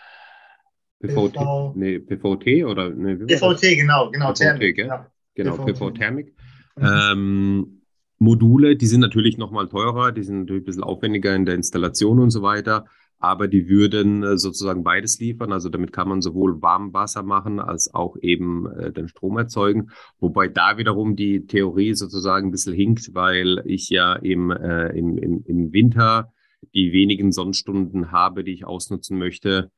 [1.00, 1.74] PVT, PV...
[1.76, 2.92] Nee, PVT oder?
[2.92, 4.78] Nee, PVT, genau, genau, PVT, Thermik.
[4.78, 5.12] Ja.
[5.34, 6.36] Genau, PV-Thermik.
[6.76, 7.81] Mhm.
[8.22, 12.20] Module, die sind natürlich nochmal teurer, die sind natürlich ein bisschen aufwendiger in der Installation
[12.20, 12.86] und so weiter,
[13.18, 15.52] aber die würden äh, sozusagen beides liefern.
[15.52, 19.90] Also damit kann man sowohl Warmwasser machen als auch eben äh, den Strom erzeugen.
[20.20, 25.18] Wobei da wiederum die Theorie sozusagen ein bisschen hinkt, weil ich ja im, äh, im,
[25.18, 26.32] im, im Winter
[26.76, 29.72] die wenigen Sonnenstunden habe, die ich ausnutzen möchte,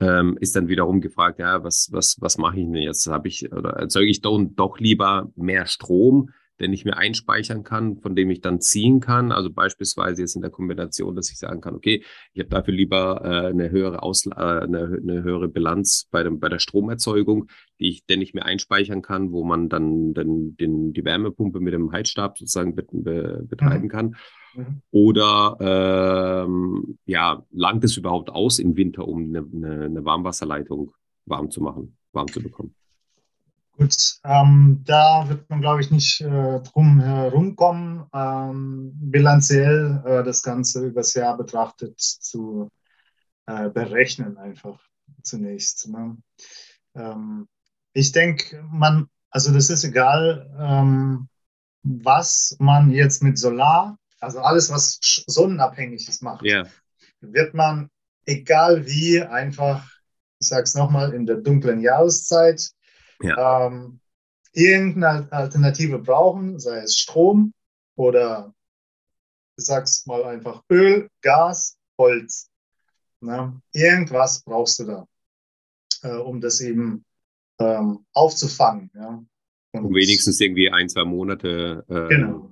[0.00, 3.06] ähm, ist dann wiederum gefragt, ja, was, was, was mache ich denn jetzt?
[3.06, 6.30] Habe ich oder erzeuge ich doch, doch lieber mehr Strom?
[6.60, 9.32] Den ich mir einspeichern kann, von dem ich dann ziehen kann.
[9.32, 13.22] Also beispielsweise jetzt in der Kombination, dass ich sagen kann, okay, ich habe dafür lieber
[13.24, 17.48] äh, eine höhere Aus äh, eine, eine, höhere Bilanz bei, dem, bei der Stromerzeugung,
[17.80, 21.74] die ich, den ich mir einspeichern kann, wo man dann den, den, die Wärmepumpe mit
[21.74, 23.88] dem Heizstab sozusagen be, be, betreiben mhm.
[23.88, 24.16] kann.
[24.54, 24.82] Mhm.
[24.90, 30.92] Oder ähm, ja, langt es überhaupt aus im Winter, um eine, eine, eine Warmwasserleitung
[31.26, 32.74] warm zu machen, warm zu bekommen?
[33.76, 40.42] Gut, ähm, da wird man, glaube ich, nicht äh, drum herumkommen, ähm, bilanziell äh, das
[40.42, 42.70] Ganze übers Jahr betrachtet zu
[43.46, 44.80] äh, berechnen, einfach
[45.24, 45.88] zunächst.
[45.88, 46.16] Ne?
[46.94, 47.48] Ähm,
[47.94, 51.28] ich denke, man, also das ist egal, ähm,
[51.82, 56.68] was man jetzt mit Solar, also alles, was sonnenabhängig ist, macht, yeah.
[57.20, 57.90] wird man,
[58.24, 59.84] egal wie, einfach,
[60.38, 62.70] ich sage es nochmal, in der dunklen Jahreszeit,
[63.22, 63.66] ja.
[63.66, 64.00] ähm,
[64.52, 67.52] irgendeine Alternative brauchen, sei es Strom
[67.96, 68.54] oder
[69.56, 72.50] ich sag's mal einfach Öl, Gas, Holz.
[73.20, 73.60] Ne?
[73.72, 75.06] Irgendwas brauchst du da,
[76.02, 77.04] äh, um das eben
[77.58, 78.90] ähm, aufzufangen.
[78.94, 79.24] Ja?
[79.72, 81.84] Und um wenigstens irgendwie ein, zwei Monate.
[81.88, 82.50] Äh, genau.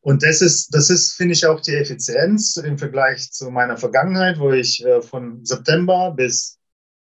[0.00, 4.38] Und das ist, das ist, finde ich, auch die Effizienz im Vergleich zu meiner Vergangenheit,
[4.40, 6.58] wo ich äh, von September bis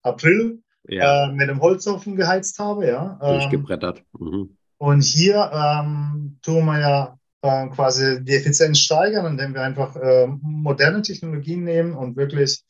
[0.02, 1.28] April ja.
[1.28, 2.86] äh, mit dem Holzofen geheizt habe.
[2.86, 3.18] Ja.
[3.20, 4.02] Durchgebrettert.
[4.18, 4.56] Mhm.
[4.78, 10.26] Und hier ähm, tun wir ja äh, quasi die Effizienz steigern, indem wir einfach äh,
[10.26, 12.64] moderne Technologien nehmen und wirklich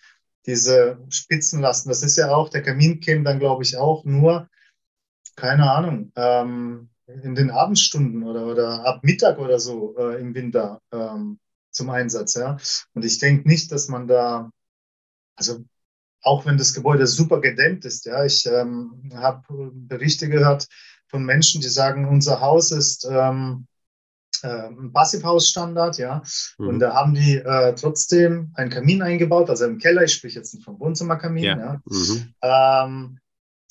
[0.46, 1.88] diese Spitzen lassen.
[1.88, 4.48] Das ist ja auch, der Kamin käme dann, glaube ich, auch nur,
[5.36, 10.80] keine Ahnung, ähm, in den Abendstunden oder, oder ab Mittag oder so äh, im Winter
[10.92, 11.38] ähm,
[11.70, 12.34] zum Einsatz.
[12.34, 12.56] Ja?
[12.94, 14.50] Und ich denke nicht, dass man da,
[15.36, 15.64] also
[16.22, 18.06] auch wenn das Gebäude super gedämmt ist.
[18.06, 20.66] Ja, ich ähm, habe Berichte gehört
[21.08, 23.66] von Menschen, die sagen, unser Haus ist ähm,
[24.42, 26.22] äh, ein Passivhausstandard, ja,
[26.58, 26.68] mhm.
[26.68, 30.04] und da haben die äh, trotzdem einen Kamin eingebaut, also im Keller.
[30.04, 31.44] Ich spreche jetzt vom Wohnzimmerkamin.
[31.44, 31.58] Ja.
[31.58, 31.80] ja.
[31.84, 32.34] Mhm.
[32.42, 33.18] Ähm,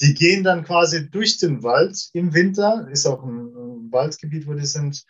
[0.02, 4.54] die gehen dann quasi durch den Wald im Winter, ist auch ein, ein Waldgebiet, wo
[4.54, 5.04] die sind,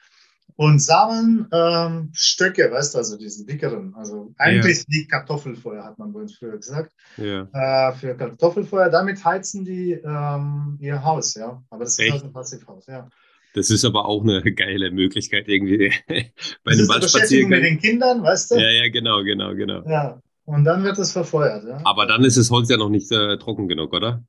[0.59, 3.95] und sammeln ähm, Stöcke, weißt du, also diese dickeren.
[3.95, 4.83] Also eigentlich ja.
[4.89, 6.91] die Kartoffelfeuer, hat man bei uns früher gesagt.
[7.15, 7.47] Ja.
[7.53, 11.63] Äh, für Kartoffelfeuer, damit heizen die ähm, ihr Haus, ja.
[11.69, 12.09] Aber das Echt?
[12.09, 13.07] ist halt ein Passivhaus, ja.
[13.53, 17.51] Das ist aber auch eine geile Möglichkeit irgendwie bei einem Waldspaziergang.
[17.51, 18.55] mit den Kindern, weißt du?
[18.55, 19.87] Ja, ja, genau, genau, genau.
[19.87, 21.63] Ja, und dann wird es verfeuert.
[21.69, 21.79] Ja?
[21.85, 24.25] Aber dann ist das Holz ja noch nicht äh, trocken genug, oder?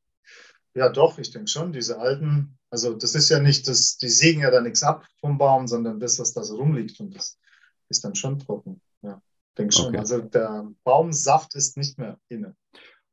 [0.74, 1.72] Ja, doch, ich denke schon.
[1.72, 5.38] Diese alten, also das ist ja nicht, das, die sägen ja da nichts ab vom
[5.38, 7.38] Baum, sondern das, was da so rumliegt, und das
[7.88, 8.80] ist dann schon trocken.
[9.02, 9.20] Ja,
[9.58, 9.86] denke schon.
[9.86, 9.98] Okay.
[9.98, 12.54] Also der Baumsaft ist nicht mehr inne.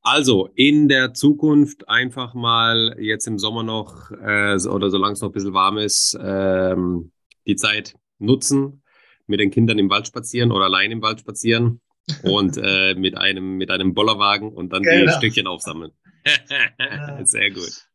[0.01, 5.29] Also in der Zukunft einfach mal jetzt im Sommer noch äh, oder solange es noch
[5.29, 7.11] ein bisschen warm ist, ähm,
[7.45, 8.83] die Zeit nutzen,
[9.25, 11.81] mit den Kindern im Wald spazieren oder allein im Wald spazieren
[12.23, 15.07] und äh, mit einem mit einem Bollerwagen und dann genau.
[15.07, 15.91] die Stückchen aufsammeln.
[17.23, 17.87] Sehr gut.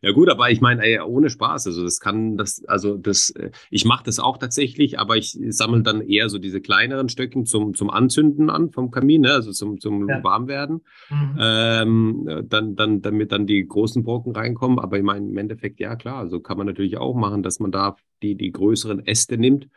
[0.00, 1.66] Ja gut, aber ich meine, ohne Spaß.
[1.66, 5.82] Also das kann das, also das, äh, ich mache das auch tatsächlich, aber ich sammle
[5.82, 9.32] dann eher so diese kleineren Stöcken zum, zum Anzünden an vom Kamin, ne?
[9.32, 10.22] also zum, zum ja.
[10.22, 10.84] Warmwerden.
[11.10, 11.36] Mhm.
[11.40, 14.78] Ähm, dann, dann, damit dann die großen Brocken reinkommen.
[14.78, 17.58] Aber ich meine, im Endeffekt, ja klar, so also kann man natürlich auch machen, dass
[17.58, 19.68] man da die, die größeren Äste nimmt.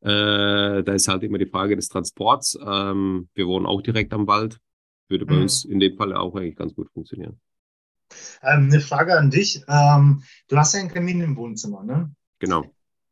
[0.00, 2.58] Äh, da ist halt immer die Frage des Transports.
[2.64, 4.58] Ähm, wir wohnen auch direkt am Wald.
[5.12, 5.42] Würde bei mhm.
[5.42, 7.38] uns in dem Fall auch eigentlich ganz gut funktionieren.
[8.42, 9.62] Ähm, eine Frage an dich.
[9.68, 12.10] Ähm, du hast ja einen Kamin im Wohnzimmer, ne?
[12.38, 12.64] Genau.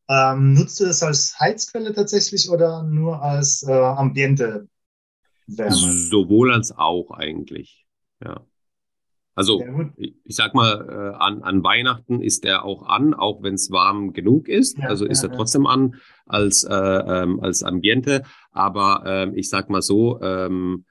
[0.08, 4.66] Ähm, nutzt du das als Heizquelle tatsächlich oder nur als äh, Ambiente
[5.46, 5.76] Wärme?
[5.76, 7.86] Sowohl als auch eigentlich,
[8.24, 8.40] ja.
[9.34, 9.62] Also
[9.96, 13.70] ich, ich, sag mal, äh, an, an Weihnachten ist er auch an, auch wenn es
[13.70, 14.78] warm genug ist.
[14.78, 15.70] Ja, also ist ja, er trotzdem ja.
[15.70, 15.94] an
[16.26, 18.22] als, äh, ähm, als Ambiente.
[18.52, 20.84] Aber ähm, ich sag mal so, ähm,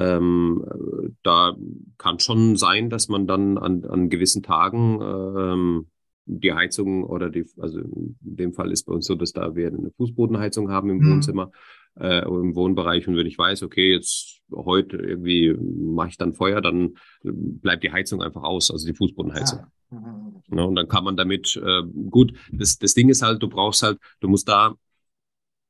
[0.00, 0.64] ähm,
[1.22, 1.54] da
[1.98, 5.86] kann schon sein, dass man dann an, an gewissen Tagen ähm,
[6.24, 9.68] die Heizung oder die, also in dem Fall ist bei uns so, dass da wir
[9.68, 11.12] eine Fußbodenheizung haben im mhm.
[11.12, 11.50] Wohnzimmer,
[11.98, 16.60] äh, im Wohnbereich und wenn ich weiß, okay, jetzt heute irgendwie mache ich dann Feuer,
[16.62, 19.60] dann bleibt die Heizung einfach aus, also die Fußbodenheizung.
[19.90, 19.98] Ja.
[19.98, 20.56] Mhm.
[20.56, 23.82] Ja, und dann kann man damit, äh, gut, das, das Ding ist halt, du brauchst
[23.82, 24.74] halt, du musst da,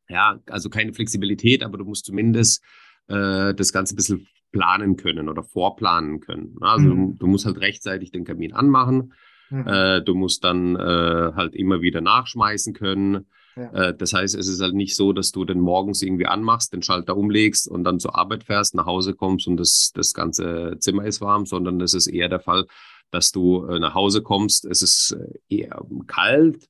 [0.08, 2.62] ja, also keine Flexibilität, aber du musst zumindest
[3.10, 6.56] äh, das Ganze ein bisschen planen können oder vorplanen können.
[6.60, 7.12] Also mhm.
[7.12, 9.12] du, du, musst halt rechtzeitig den Kamin anmachen.
[9.50, 9.66] Mhm.
[9.66, 13.26] Äh, du musst dann äh, halt immer wieder nachschmeißen können.
[13.56, 13.72] Ja.
[13.72, 16.82] Äh, das heißt, es ist halt nicht so, dass du den morgens irgendwie anmachst, den
[16.82, 21.04] Schalter umlegst und dann zur Arbeit fährst, nach Hause kommst und das, das ganze Zimmer
[21.04, 22.66] ist warm, sondern es ist eher der Fall,
[23.10, 26.68] dass du äh, nach Hause kommst, es ist äh, eher kalt,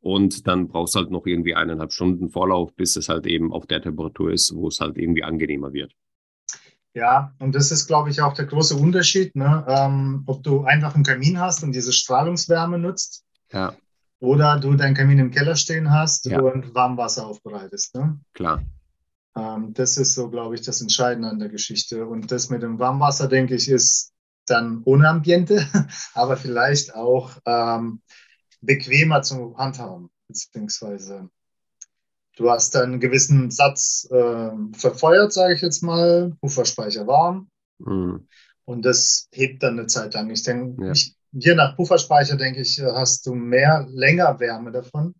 [0.00, 3.66] und dann brauchst du halt noch irgendwie eineinhalb Stunden Vorlauf, bis es halt eben auf
[3.66, 5.94] der Temperatur ist, wo es halt irgendwie angenehmer wird.
[6.92, 9.64] Ja, und das ist, glaube ich, auch der große Unterschied, ne?
[9.68, 13.24] ähm, ob du einfach einen Kamin hast und diese Strahlungswärme nutzt.
[13.52, 13.74] Ja.
[14.18, 16.40] Oder du deinen Kamin im Keller stehen hast ja.
[16.40, 17.94] und Warmwasser aufbereitest.
[17.94, 18.18] Ne?
[18.34, 18.62] Klar.
[19.36, 22.06] Ähm, das ist so, glaube ich, das Entscheidende an der Geschichte.
[22.06, 24.12] Und das mit dem Warmwasser, denke ich, ist
[24.46, 25.64] dann ohne Ambiente,
[26.14, 28.02] aber vielleicht auch ähm,
[28.60, 31.28] bequemer zu handhaben, beziehungsweise
[32.36, 37.50] du hast einen gewissen Satz äh, verfeuert, sage ich jetzt mal, Pufferspeicher warm.
[37.78, 38.26] Mhm.
[38.64, 40.30] Und das hebt dann eine Zeit lang.
[40.30, 40.92] Ich denke, ja.
[41.32, 45.14] je nach Pufferspeicher, denke ich, hast du mehr, länger Wärme davon,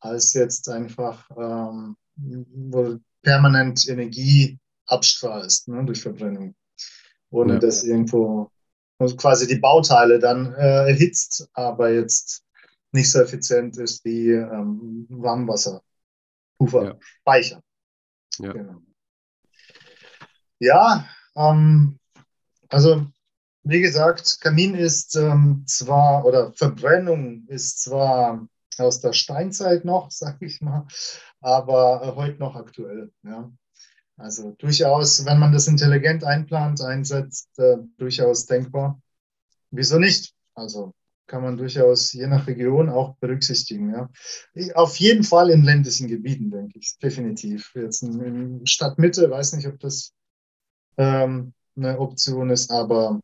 [0.00, 6.54] als jetzt einfach, ähm, wo du permanent Energie abstrahlst ne, durch Verbrennung.
[7.30, 7.58] Ohne ja.
[7.58, 8.50] dass irgendwo
[9.16, 12.42] quasi die Bauteile dann äh, erhitzt, aber jetzt
[12.92, 15.82] nicht so effizient ist wie ähm, Warmwasserufer
[16.60, 16.96] ja.
[17.00, 17.62] speichern.
[18.38, 18.82] Ja, genau.
[20.58, 21.98] ja ähm,
[22.68, 23.06] also
[23.64, 28.48] wie gesagt, Kamin ist ähm, zwar, oder Verbrennung ist zwar
[28.78, 30.86] aus der Steinzeit noch, sage ich mal,
[31.40, 33.12] aber äh, heute noch aktuell.
[33.22, 33.50] Ja.
[34.16, 39.00] Also durchaus, wenn man das intelligent einplant, einsetzt, äh, durchaus denkbar.
[39.70, 40.34] Wieso nicht?
[40.54, 40.94] Also
[41.28, 43.92] kann man durchaus je nach Region auch berücksichtigen.
[43.92, 44.10] Ja.
[44.74, 47.72] Auf jeden Fall in ländlichen Gebieten, denke ich, definitiv.
[47.74, 50.12] Jetzt in, in Stadtmitte, weiß nicht, ob das
[50.96, 53.20] ähm, eine Option ist, aber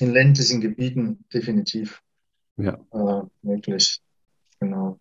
[0.00, 2.02] in ländlichen Gebieten definitiv
[2.56, 2.78] ja.
[2.92, 4.02] äh, möglich.
[4.58, 4.98] Genau.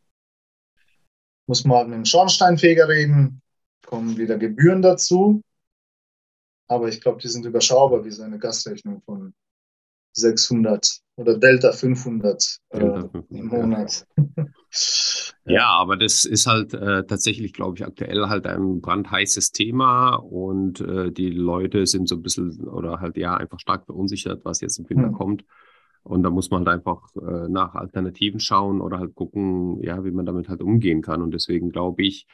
[1.47, 3.41] Muss man mit dem Schornsteinfeger reden,
[3.85, 5.41] kommen wieder Gebühren dazu.
[6.67, 9.33] Aber ich glaube, die sind überschaubar, wie so eine Gasrechnung von
[10.13, 14.05] 600 oder Delta 500, äh, Delta 500 im Monat.
[15.45, 15.67] Ja.
[15.67, 21.11] aber das ist halt äh, tatsächlich, glaube ich, aktuell halt ein brandheißes Thema und äh,
[21.11, 24.89] die Leute sind so ein bisschen oder halt ja einfach stark verunsichert, was jetzt im
[24.89, 25.13] Winter mhm.
[25.13, 25.45] kommt.
[26.03, 30.11] Und da muss man halt einfach äh, nach Alternativen schauen oder halt gucken, ja, wie
[30.11, 31.21] man damit halt umgehen kann.
[31.21, 32.25] Und deswegen glaube ich,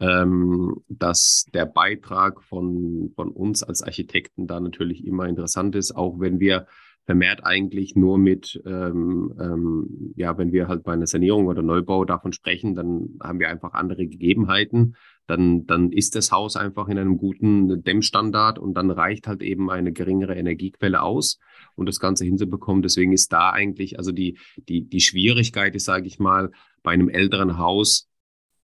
[0.00, 6.18] ähm, dass der Beitrag von, von uns als Architekten da natürlich immer interessant ist, auch
[6.20, 6.66] wenn wir
[7.10, 12.04] vermehrt eigentlich nur mit, ähm, ähm, ja, wenn wir halt bei einer Sanierung oder Neubau
[12.04, 14.94] davon sprechen, dann haben wir einfach andere Gegebenheiten.
[15.26, 19.72] Dann, dann ist das Haus einfach in einem guten Dämmstandard und dann reicht halt eben
[19.72, 21.40] eine geringere Energiequelle aus,
[21.74, 22.82] um das Ganze hinzubekommen.
[22.82, 26.52] Deswegen ist da eigentlich, also die, die, die Schwierigkeit ist, sage ich mal,
[26.84, 28.08] bei einem älteren Haus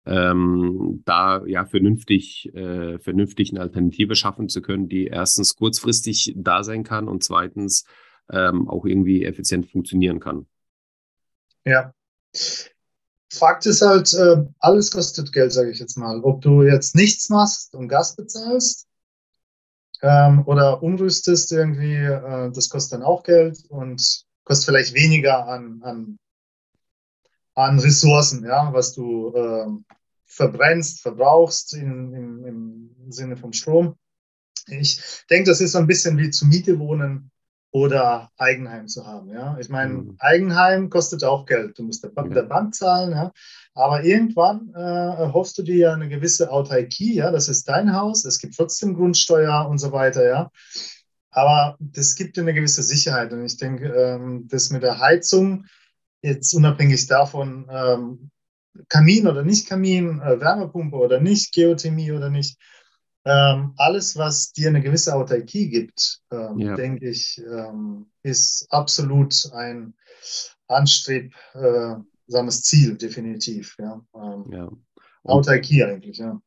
[0.05, 6.61] ähm, da ja vernünftig, äh, vernünftig eine Alternative schaffen zu können, die erstens kurzfristig da
[6.65, 7.85] sein kann und zweitens
[8.31, 10.45] ähm, auch irgendwie effizient funktionieren kann.
[11.65, 11.93] Ja.
[13.31, 16.21] Fakt ist halt, äh, alles kostet Geld, sage ich jetzt mal.
[16.23, 18.87] Ob du jetzt nichts machst und Gas bezahlst
[20.01, 25.81] ähm, oder umrüstest irgendwie, äh, das kostet dann auch Geld und kostet vielleicht weniger an,
[25.83, 26.19] an,
[27.55, 29.85] an Ressourcen, ja, was du ähm,
[30.25, 33.95] verbrennst, verbrauchst in, in, im Sinne vom Strom.
[34.67, 37.31] Ich denke, das ist so ein bisschen wie zu Miete wohnen
[37.73, 39.31] oder Eigenheim zu haben.
[39.31, 39.57] Ja?
[39.59, 40.15] Ich meine, mhm.
[40.19, 41.79] Eigenheim kostet auch Geld.
[41.79, 43.33] Du musst der, Bank, der Bank zahlen, ja?
[43.73, 47.15] aber irgendwann äh, hoffst du dir ja eine gewisse Autarkie.
[47.15, 47.31] Ja?
[47.31, 50.23] Das ist dein Haus, es gibt trotzdem Grundsteuer und so weiter.
[50.23, 50.51] Ja?
[51.31, 53.33] Aber das gibt dir eine gewisse Sicherheit.
[53.33, 55.65] Und ich denke, ähm, das mit der Heizung,
[56.21, 58.29] jetzt unabhängig davon, ähm,
[58.87, 62.59] Kamin oder nicht Kamin, äh, Wärmepumpe oder nicht, Geothermie oder nicht,
[63.25, 66.75] ähm, alles, was dir eine gewisse Autarkie gibt, ähm, ja.
[66.75, 69.93] denke ich, ähm, ist absolut ein
[70.67, 73.77] anstrebsames Ziel, definitiv.
[73.79, 74.01] Ja.
[74.15, 74.69] Ähm, ja.
[75.23, 76.41] Autarkie eigentlich, ja.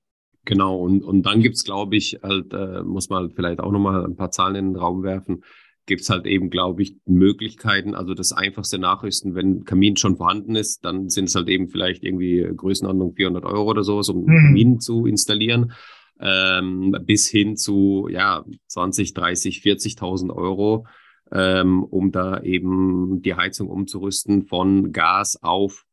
[0.45, 4.05] Genau, und, und dann gibt es, glaube ich, halt, äh, muss man vielleicht auch nochmal
[4.05, 5.43] ein paar Zahlen in den Raum werfen,
[5.87, 7.95] gibt es halt eben, glaube ich, Möglichkeiten.
[7.95, 12.05] Also das einfachste Nachrüsten, wenn Kamin schon vorhanden ist, dann sind es halt eben vielleicht
[12.05, 14.27] irgendwie Größenordnung 400 Euro oder sowas, um mhm.
[14.27, 15.73] Kamin zu installieren
[16.21, 20.87] ähm, bis hin zu ja 20, 30, 40.000 Euro,
[21.33, 25.85] ähm, um da eben die Heizung umzurüsten von Gas auf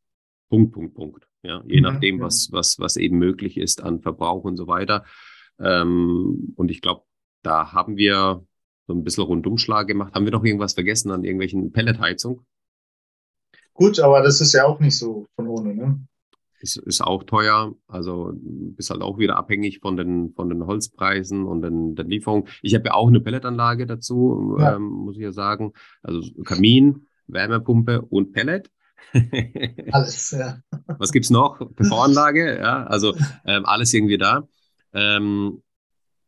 [0.48, 1.26] Punkt, Punkt, Punkt.
[1.42, 2.24] Ja, je mhm, nachdem, ja.
[2.24, 5.04] was, was, was eben möglich ist an Verbrauch und so weiter.
[5.58, 7.04] Ähm, und ich glaube,
[7.42, 8.44] da haben wir
[8.86, 10.14] so ein bisschen Rundumschlag gemacht.
[10.14, 12.44] Haben wir noch irgendwas vergessen an irgendwelchen Pelletheizung?
[13.74, 16.06] Gut, aber das ist ja auch nicht so von ohne, ne?
[16.64, 17.74] Ist, ist auch teuer.
[17.86, 22.48] Also bist halt auch wieder abhängig von den, von den Holzpreisen und den, den Lieferungen.
[22.62, 24.76] Ich habe ja auch eine Pelletanlage dazu, ja.
[24.76, 25.72] ähm, muss ich ja sagen.
[26.02, 28.70] Also Kamin, Wärmepumpe und Pellet.
[29.92, 30.58] alles, ja.
[30.98, 31.58] Was gibt's noch?
[31.76, 34.48] PV-Anlage, ja, also ähm, alles irgendwie da.
[34.92, 35.62] Ähm,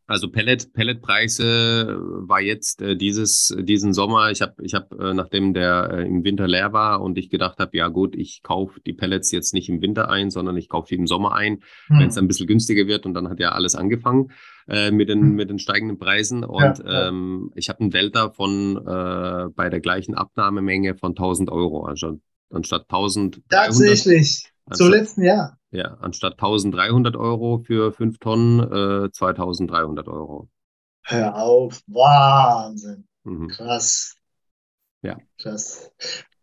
[0.06, 4.30] also Pellet, Pelletpreise war jetzt äh, dieses diesen Sommer.
[4.30, 7.58] Ich habe ich habe äh, nachdem der äh, im Winter leer war und ich gedacht
[7.58, 10.88] habe, ja gut, ich kaufe die Pellets jetzt nicht im Winter ein, sondern ich kaufe
[10.88, 11.98] die im Sommer ein, hm.
[11.98, 13.04] wenn es ein bisschen günstiger wird.
[13.04, 14.30] Und dann hat ja alles angefangen
[14.68, 15.34] äh, mit den hm.
[15.34, 16.44] mit den steigenden Preisen.
[16.44, 21.50] Und ja, Ähm, ich habe einen Delta von äh, bei der gleichen Abnahmemenge von 1000
[21.50, 23.42] Euro, also anstatt 1000.
[23.48, 24.52] Tatsächlich.
[24.72, 25.58] Zum letzten Jahr.
[25.70, 28.60] Ja, anstatt 1300 Euro für 5 Tonnen,
[29.04, 30.48] äh, 2300 Euro.
[31.02, 33.06] Hör auf, Wahnsinn.
[33.24, 33.48] Mhm.
[33.48, 34.16] Krass.
[35.02, 35.18] Ja.
[35.40, 35.92] Krass.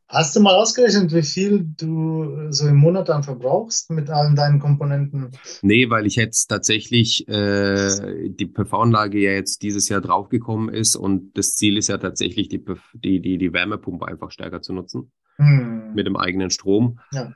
[0.08, 4.60] Hast du mal ausgerechnet, wie viel du so im Monat dann verbrauchst mit allen deinen
[4.60, 5.32] Komponenten?
[5.64, 11.36] Nee, weil ich jetzt tatsächlich äh, die PV-Anlage ja jetzt dieses Jahr draufgekommen ist und
[11.36, 15.94] das Ziel ist ja tatsächlich, die, die, die, die Wärmepumpe einfach stärker zu nutzen hm.
[15.96, 17.00] mit dem eigenen Strom.
[17.12, 17.34] Ja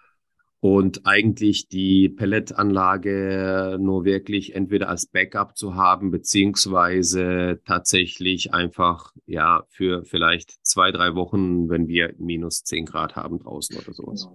[0.60, 9.64] und eigentlich die Pelletanlage nur wirklich entweder als Backup zu haben, beziehungsweise tatsächlich einfach, ja,
[9.70, 14.28] für vielleicht zwei, drei Wochen, wenn wir minus zehn Grad haben draußen oder sowas.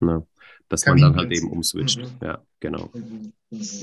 [0.00, 0.18] Genau.
[0.18, 0.26] Ne?
[0.82, 1.98] Dass man dann halt eben umswitcht.
[1.98, 2.26] Mhm.
[2.26, 2.90] Ja, genau.
[2.92, 3.32] Mhm.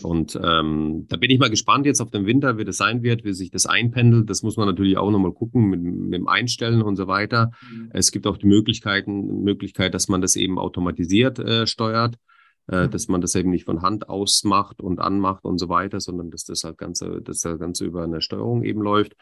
[0.04, 3.24] Und ähm, da bin ich mal gespannt jetzt auf den Winter, wie das sein wird,
[3.24, 4.30] wie sich das einpendelt.
[4.30, 7.52] Das muss man natürlich auch nochmal gucken mit, mit dem Einstellen und so weiter.
[7.72, 7.90] Mhm.
[7.94, 12.18] Es gibt auch die Möglichkeiten, Möglichkeit, dass man das eben automatisiert äh, steuert.
[12.68, 12.92] Äh, mhm.
[12.92, 16.44] dass man das eben nicht von Hand ausmacht und anmacht und so weiter, sondern dass
[16.46, 19.16] das halt ganze, dass das Ganze über eine Steuerung eben läuft.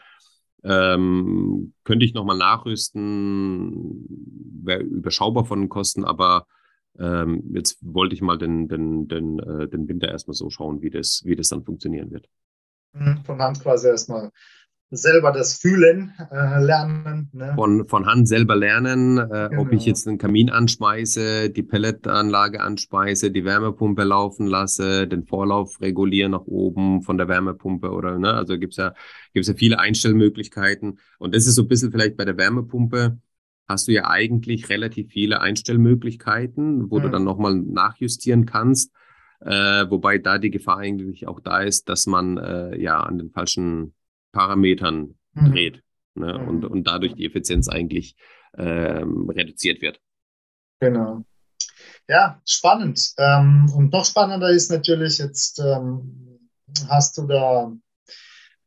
[0.62, 4.04] Ähm, könnte ich nochmal nachrüsten,
[4.62, 6.46] wäre überschaubar von den Kosten, aber
[6.98, 10.90] ähm, jetzt wollte ich mal den, den, den, äh, den Winter erstmal so schauen, wie
[10.90, 12.28] das, wie das dann funktionieren wird.
[12.92, 14.30] Mhm, von Hand quasi erstmal
[14.90, 17.28] selber das Fühlen äh, lernen.
[17.32, 17.52] Ne?
[17.54, 19.62] Von, von Hand selber lernen, äh, genau.
[19.62, 25.80] ob ich jetzt einen Kamin anschmeiße, die Pelletanlage anspeise, die Wärmepumpe laufen lasse, den Vorlauf
[25.80, 28.34] regulieren nach oben von der Wärmepumpe oder, ne?
[28.34, 28.94] Also gibt's ja,
[29.32, 30.98] gibt's ja viele Einstellmöglichkeiten.
[31.18, 33.18] Und das ist so ein bisschen vielleicht bei der Wärmepumpe,
[33.70, 37.02] hast du ja eigentlich relativ viele Einstellmöglichkeiten, wo mhm.
[37.02, 38.92] du dann nochmal nachjustieren kannst.
[39.40, 43.30] Äh, wobei da die Gefahr eigentlich auch da ist, dass man äh, ja an den
[43.30, 43.94] falschen
[44.32, 45.52] Parametern mhm.
[45.52, 45.82] dreht.
[46.14, 46.38] ne?
[46.38, 46.48] mhm.
[46.48, 48.16] und, und dadurch die Effizienz eigentlich
[48.58, 49.98] ähm, reduziert wird.
[50.80, 51.24] Genau.
[52.08, 53.12] Ja, spannend.
[53.18, 56.50] Ähm, und noch spannender ist natürlich, jetzt ähm,
[56.88, 57.72] hast du da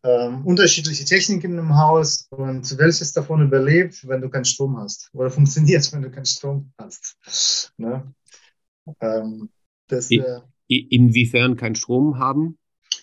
[0.04, 5.30] ähm, unterschiedliche Techniken im Haus und welches davon überlebt, wenn du keinen Strom hast oder
[5.30, 7.74] funktioniert, wenn du keinen Strom hast.
[7.78, 8.14] Ne?
[9.00, 9.50] Ähm,
[9.88, 12.58] das, äh, Inwiefern keinen Strom haben?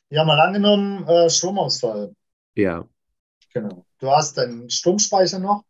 [0.09, 2.15] Ja, mal angenommen, äh, Stromausfall.
[2.55, 2.87] Ja.
[3.53, 3.85] Genau.
[3.99, 5.65] Du hast deinen Stromspeicher noch.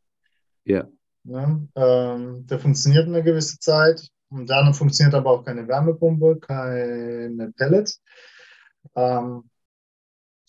[0.65, 0.89] Ja.
[1.25, 1.69] Ne?
[1.75, 4.09] Ähm, der funktioniert eine gewisse Zeit.
[4.31, 7.99] Und dann funktioniert aber auch keine Wärmepumpe, keine Pellet.
[8.95, 9.50] Ähm,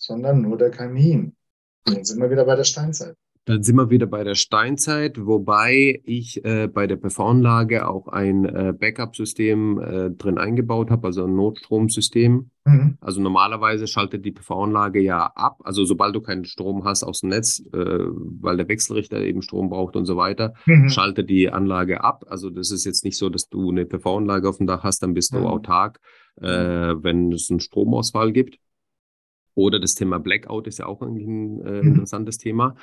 [0.02, 1.36] sondern nur der Kamin.
[1.88, 3.16] Und dann sind wir wieder bei der Steinzeit.
[3.45, 8.45] Dann sind wir wieder bei der Steinzeit, wobei ich äh, bei der PV-Anlage auch ein
[8.45, 12.52] äh, Backup-System äh, drin eingebaut habe, also ein Notstromsystem.
[12.66, 12.97] Mhm.
[13.02, 17.30] Also normalerweise schaltet die PV-Anlage ja ab, also sobald du keinen Strom hast aus dem
[17.30, 20.89] Netz, äh, weil der Wechselrichter eben Strom braucht und so weiter, mhm.
[20.89, 22.26] schaltet die Anlage ab.
[22.28, 25.16] Also das ist jetzt nicht so, dass du eine PV-Anlage auf dem Dach hast, dann
[25.16, 25.39] bist mhm.
[25.39, 25.99] du autark,
[26.39, 28.60] äh, wenn es einen Stromausfall gibt.
[29.56, 31.88] Oder das Thema Blackout ist ja auch eigentlich ein äh, mhm.
[31.89, 32.76] interessantes Thema.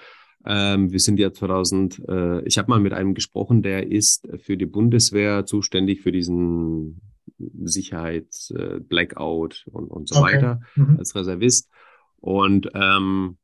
[0.46, 4.56] Ähm, wir sind ja 2000, äh, ich habe mal mit einem gesprochen, der ist für
[4.56, 7.00] die Bundeswehr zuständig für diesen
[7.64, 10.36] Sicherheits, äh, Blackout und, und so okay.
[10.36, 10.96] weiter mhm.
[10.98, 11.70] als Reservist.
[12.20, 13.38] Und ähm,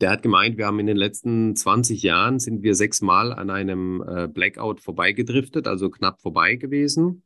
[0.00, 4.02] der hat gemeint, wir haben in den letzten 20 Jahren sind wir sechsmal an einem
[4.06, 7.23] äh, Blackout vorbeigedriftet, also knapp vorbei gewesen.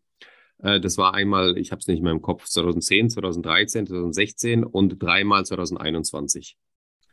[0.63, 5.03] Äh, das war einmal, ich habe es nicht mehr im Kopf, 2010, 2013, 2016 und
[5.03, 6.57] dreimal 2021.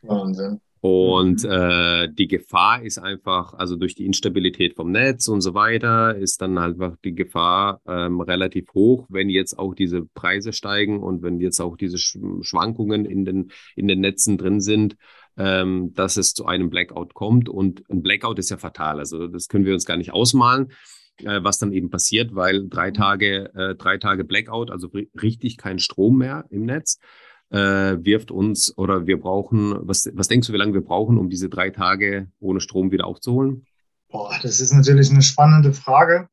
[0.02, 0.60] Wahnsinn.
[0.80, 1.50] Und mhm.
[1.50, 6.42] äh, die Gefahr ist einfach, also durch die Instabilität vom Netz und so weiter, ist
[6.42, 11.40] dann einfach die Gefahr ähm, relativ hoch, wenn jetzt auch diese Preise steigen und wenn
[11.40, 14.96] jetzt auch diese Schwankungen in den, in den Netzen drin sind,
[15.36, 17.48] ähm, dass es zu einem Blackout kommt.
[17.48, 18.98] Und ein Blackout ist ja fatal.
[18.98, 20.68] Also das können wir uns gar nicht ausmalen
[21.22, 22.94] äh, was dann eben passiert, weil drei mhm.
[22.94, 24.88] Tage, äh, drei Tage Blackout, also
[25.20, 26.98] richtig kein Strom mehr im Netz,
[27.50, 31.30] äh, wirft uns oder wir brauchen, was, was denkst du, wie lange wir brauchen, um
[31.30, 33.66] diese drei Tage ohne Strom wieder aufzuholen?
[34.08, 36.28] Boah, das ist natürlich eine spannende Frage.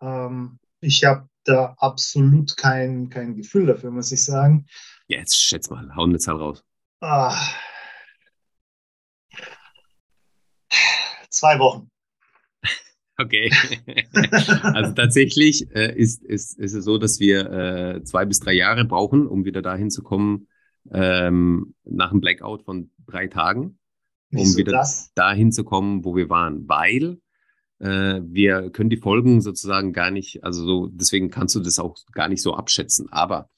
[0.00, 4.66] Ähm, ich habe da absolut kein, kein Gefühl dafür, muss ich sagen.
[5.06, 6.64] Jetzt schätz mal, hau eine Zahl raus.
[7.00, 7.36] Ah.
[11.30, 11.90] Zwei Wochen.
[13.22, 13.50] Okay.
[14.62, 18.84] also tatsächlich äh, ist, ist, ist es so, dass wir äh, zwei bis drei Jahre
[18.84, 20.48] brauchen, um wieder dahin zu kommen,
[20.92, 23.78] ähm, nach einem Blackout von drei Tagen,
[24.32, 25.12] um Wieso wieder das?
[25.14, 26.68] dahin zu kommen, wo wir waren.
[26.68, 27.18] Weil
[27.78, 31.96] äh, wir können die Folgen sozusagen gar nicht, also so, deswegen kannst du das auch
[32.12, 33.08] gar nicht so abschätzen.
[33.10, 33.48] Aber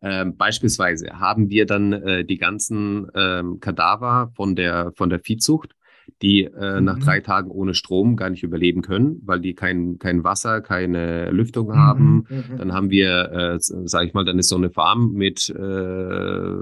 [0.00, 5.74] ähm, beispielsweise haben wir dann äh, die ganzen ähm, Kadaver von der, von der Viehzucht
[6.22, 6.84] die äh, mhm.
[6.84, 11.30] nach drei Tagen ohne Strom gar nicht überleben können, weil die kein, kein Wasser, keine
[11.30, 11.76] Lüftung mhm.
[11.76, 12.26] haben.
[12.28, 12.58] Mhm.
[12.58, 16.52] Dann haben wir, äh, sage ich mal, dann ist so eine Farm mit äh,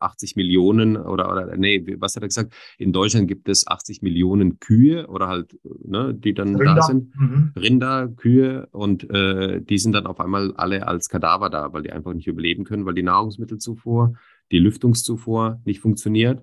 [0.00, 2.54] 80 Millionen oder, oder nee, was hat er gesagt?
[2.78, 6.74] In Deutschland gibt es 80 Millionen Kühe oder halt, ne, die dann Rinder.
[6.74, 7.14] da sind.
[7.16, 7.52] Mhm.
[7.56, 11.92] Rinder, Kühe und äh, die sind dann auf einmal alle als Kadaver da, weil die
[11.92, 14.14] einfach nicht überleben können, weil die Nahrungsmittelzufuhr,
[14.50, 16.42] die Lüftungszufuhr nicht funktioniert.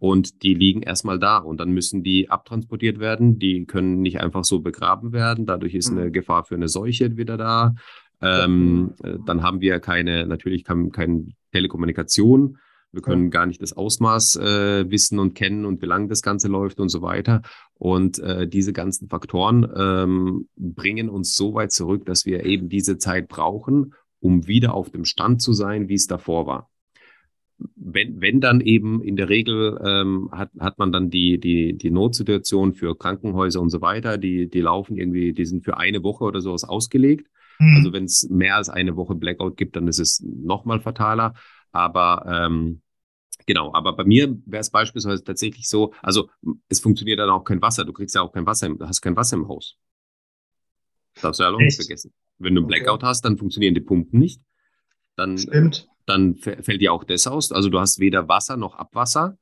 [0.00, 3.38] Und die liegen erstmal da und dann müssen die abtransportiert werden.
[3.38, 5.44] Die können nicht einfach so begraben werden.
[5.44, 6.12] Dadurch ist eine mhm.
[6.12, 7.74] Gefahr für eine Seuche wieder da.
[8.22, 12.56] Ähm, äh, dann haben wir keine, natürlich keine kein Telekommunikation.
[12.92, 16.48] Wir können gar nicht das Ausmaß äh, wissen und kennen und wie lange das Ganze
[16.48, 17.42] läuft und so weiter.
[17.74, 22.96] Und äh, diese ganzen Faktoren ähm, bringen uns so weit zurück, dass wir eben diese
[22.98, 26.70] Zeit brauchen, um wieder auf dem Stand zu sein, wie es davor war
[27.76, 31.90] wenn, wenn dann eben in der Regel ähm, hat, hat man dann die, die, die
[31.90, 36.24] Notsituation für Krankenhäuser und so weiter, die, die laufen irgendwie, die sind für eine Woche
[36.24, 37.28] oder sowas ausgelegt.
[37.58, 37.76] Mhm.
[37.76, 41.34] Also wenn es mehr als eine Woche Blackout gibt, dann ist es nochmal fataler.
[41.72, 42.80] Aber ähm,
[43.46, 46.30] genau, aber bei mir wäre es beispielsweise tatsächlich so, also
[46.68, 49.16] es funktioniert dann auch kein Wasser, du kriegst ja auch kein Wasser, du hast kein
[49.16, 49.76] Wasser im Haus.
[51.20, 52.12] Darfst du ja auch nicht vergessen.
[52.38, 53.06] Wenn du einen Blackout okay.
[53.06, 54.40] hast, dann funktionieren die Pumpen nicht.
[55.20, 57.52] Dann Stimmt dann fällt dir auch das aus.
[57.52, 59.38] Also du hast weder Wasser noch Abwasser.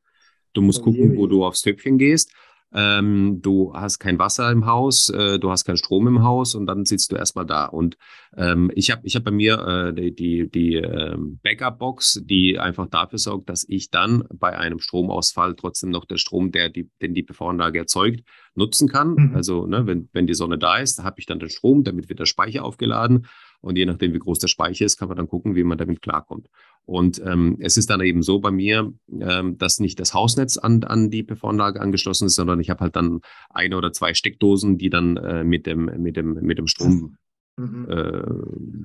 [0.53, 2.33] Du musst gucken, wo du aufs Töpfchen gehst.
[2.75, 6.67] Ähm, du hast kein Wasser im Haus, äh, du hast keinen Strom im Haus und
[6.67, 7.65] dann sitzt du erstmal da.
[7.65, 7.97] Und
[8.37, 12.87] ähm, ich habe ich hab bei mir äh, die, die, die ähm, Backup-Box, die einfach
[12.87, 17.15] dafür sorgt, dass ich dann bei einem Stromausfall trotzdem noch den Strom, der die, den
[17.15, 18.21] die PV-Anlage erzeugt,
[18.55, 19.15] nutzen kann.
[19.15, 19.35] Mhm.
[19.35, 22.21] Also ne, wenn, wenn die Sonne da ist, habe ich dann den Strom, damit wird
[22.21, 23.27] der Speicher aufgeladen
[23.61, 26.01] Und je nachdem, wie groß der Speicher ist, kann man dann gucken, wie man damit
[26.01, 26.49] klarkommt.
[26.85, 30.85] Und ähm, es ist dann eben so bei mir, ähm, dass nicht das Hausnetz an,
[30.85, 34.89] an die PV-Anlage angeschlossen ist, sondern ich habe halt dann eine oder zwei Steckdosen, die
[34.89, 37.17] dann äh, mit, dem, mit, dem, mit dem Strom
[37.57, 37.87] mhm.
[37.91, 38.23] äh,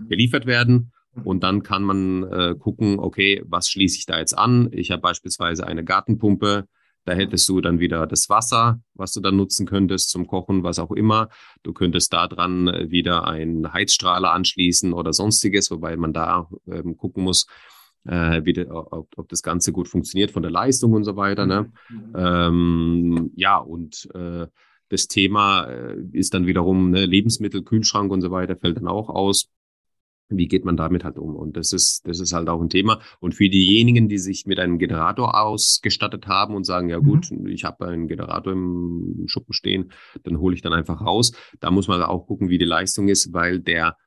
[0.09, 0.91] beliefert werden.
[1.13, 1.21] Mhm.
[1.23, 4.69] Und dann kann man äh, gucken, okay, was schließe ich da jetzt an?
[4.71, 6.67] Ich habe beispielsweise eine Gartenpumpe,
[7.05, 10.79] da hättest du dann wieder das Wasser, was du dann nutzen könntest zum Kochen, was
[10.79, 11.29] auch immer.
[11.61, 16.97] Du könntest da dran äh, wieder einen Heizstrahler anschließen oder sonstiges, wobei man da ähm,
[16.97, 17.47] gucken muss,
[18.05, 21.45] äh, wie de, ob, ob, das Ganze gut funktioniert von der Leistung und so weiter.
[21.45, 21.71] Ne?
[21.89, 22.13] Mhm.
[22.15, 24.47] Ähm, ja, und äh,
[24.89, 29.09] das Thema äh, ist dann wiederum ne, Lebensmittel, Kühlschrank und so weiter, fällt dann auch
[29.09, 29.49] aus
[30.29, 31.35] wie geht man damit halt um?
[31.35, 32.99] Und das ist, das ist halt auch ein Thema.
[33.19, 37.05] Und für diejenigen, die sich mit einem Generator ausgestattet haben und sagen, ja mhm.
[37.05, 37.47] gut, mhm.
[37.47, 39.91] ich habe einen Generator im Schuppen stehen,
[40.23, 41.33] dann hole ich dann einfach raus.
[41.59, 43.97] Da muss man auch gucken, wie die Leistung ist, weil der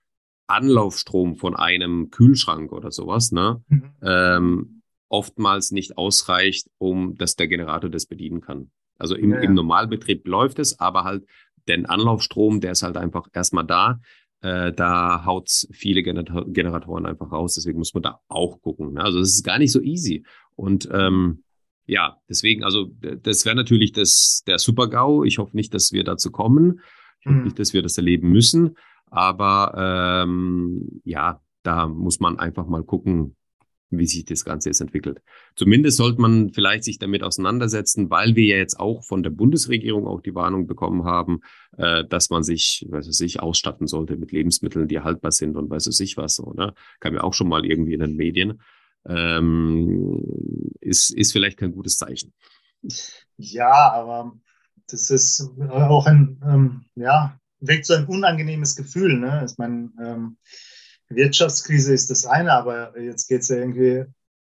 [0.49, 3.93] Anlaufstrom von einem Kühlschrank oder sowas, ne, mhm.
[4.03, 8.71] ähm, oftmals nicht ausreicht, um dass der Generator das bedienen kann.
[8.99, 9.43] Also im, ja, ja.
[9.43, 11.25] im Normalbetrieb läuft es, aber halt
[11.69, 14.01] den Anlaufstrom, der ist halt einfach erstmal da
[14.43, 17.55] äh, da haut's viele Generator Generatoren einfach raus.
[17.55, 18.95] Deswegen muss man da auch gucken.
[18.95, 19.03] Ne?
[19.03, 20.25] Also es ist gar nicht so easy.
[20.55, 21.43] Und ähm,
[21.87, 25.25] ja, deswegen, also das wäre natürlich das, der Super-GAU.
[25.25, 26.81] Ich hoffe nicht, dass wir dazu kommen.
[27.21, 27.45] Ich hoffe mhm.
[27.45, 28.77] nicht, dass wir das erleben müssen.
[29.09, 29.73] Aber
[30.25, 33.37] ähm, ja, da muss man einfach mal gucken,
[33.91, 35.21] wie sich das Ganze jetzt entwickelt.
[35.55, 40.07] Zumindest sollte man vielleicht sich damit auseinandersetzen, weil wir ja jetzt auch von der Bundesregierung
[40.07, 41.41] auch die Warnung bekommen haben,
[41.77, 45.87] äh, dass man sich, weiß ich, ausstatten sollte mit Lebensmitteln, die haltbar sind und weiß
[46.01, 46.75] ich was so, ne?
[47.01, 48.61] Kam ja auch schon mal irgendwie in den Medien.
[49.09, 50.21] Ähm,
[50.81, 52.33] ist, ist vielleicht kein gutes Zeichen.
[53.37, 54.33] Ja, aber
[54.89, 59.47] das ist auch ein, ähm, ja, weckt so ein unangenehmes Gefühl, ne?
[59.49, 60.37] Ich meine, ähm,
[61.09, 64.05] Wirtschaftskrise ist das eine, aber jetzt geht es ja irgendwie,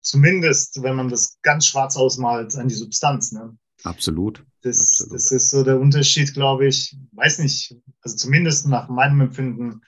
[0.02, 3.32] zumindest wenn man das ganz schwarz ausmalt, an die Substanz.
[3.32, 3.58] Ne?
[3.84, 4.45] Absolut.
[4.62, 5.14] Das, Absolut.
[5.16, 6.95] das ist so der Unterschied, glaube ich.
[7.14, 9.82] Weiß nicht, also zumindest nach meinem Empfinden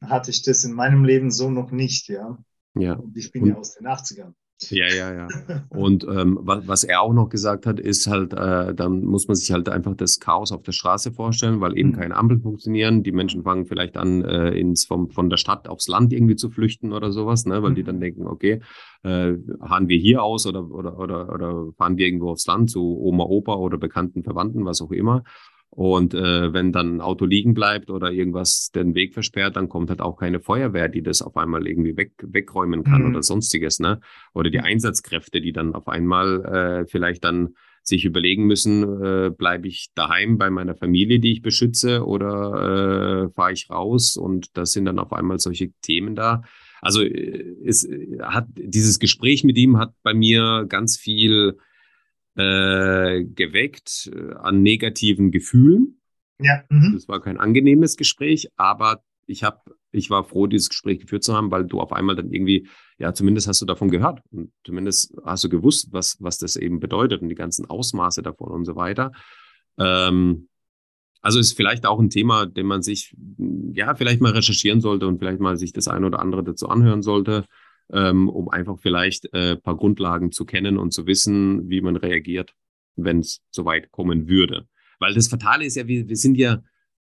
[0.00, 2.38] hatte ich das in meinem Leben so noch nicht, ja.
[2.74, 2.94] Ja.
[2.94, 4.34] Und ich bin ja aus den 80ern.
[4.70, 5.28] Ja, ja, ja.
[5.68, 9.36] Und ähm, was, was er auch noch gesagt hat, ist halt, äh, dann muss man
[9.36, 11.94] sich halt einfach das Chaos auf der Straße vorstellen, weil eben mhm.
[11.94, 13.04] keine Ampeln funktionieren.
[13.04, 16.50] Die Menschen fangen vielleicht an, äh, ins, vom, von der Stadt aufs Land irgendwie zu
[16.50, 17.62] flüchten oder sowas, ne?
[17.62, 17.74] weil mhm.
[17.76, 18.60] die dann denken, okay,
[19.04, 22.98] äh, fahren wir hier aus oder, oder, oder, oder fahren wir irgendwo aufs Land zu
[22.98, 25.22] Oma, Opa oder bekannten Verwandten, was auch immer.
[25.70, 29.90] Und äh, wenn dann ein Auto liegen bleibt oder irgendwas den Weg versperrt, dann kommt
[29.90, 33.10] halt auch keine Feuerwehr, die das auf einmal irgendwie weg, wegräumen kann mhm.
[33.10, 34.00] oder sonstiges, ne?
[34.34, 39.68] Oder die Einsatzkräfte, die dann auf einmal äh, vielleicht dann sich überlegen müssen, äh, bleibe
[39.68, 44.16] ich daheim bei meiner Familie, die ich beschütze, oder äh, fahre ich raus?
[44.16, 46.42] Und das sind dann auf einmal solche Themen da.
[46.80, 51.58] Also äh, es äh, hat dieses Gespräch mit ihm hat bei mir ganz viel
[52.38, 56.00] äh, geweckt äh, an negativen Gefühlen.
[56.40, 56.62] Ja.
[56.68, 56.92] Mhm.
[56.94, 59.58] Das war kein angenehmes Gespräch, aber ich habe,
[59.90, 63.12] ich war froh, dieses Gespräch geführt zu haben, weil du auf einmal dann irgendwie, ja,
[63.12, 67.22] zumindest hast du davon gehört und zumindest hast du gewusst, was, was das eben bedeutet
[67.22, 69.10] und die ganzen Ausmaße davon und so weiter.
[69.76, 70.48] Ähm,
[71.20, 73.16] also ist vielleicht auch ein Thema, den man sich,
[73.72, 77.02] ja, vielleicht mal recherchieren sollte und vielleicht mal sich das eine oder andere dazu anhören
[77.02, 77.44] sollte
[77.92, 82.54] ähm, um einfach vielleicht äh, paar Grundlagen zu kennen und zu wissen, wie man reagiert,
[82.96, 84.66] wenn es soweit kommen würde.
[84.98, 86.62] Weil das Fatale ist ja, wir, wir sind ja,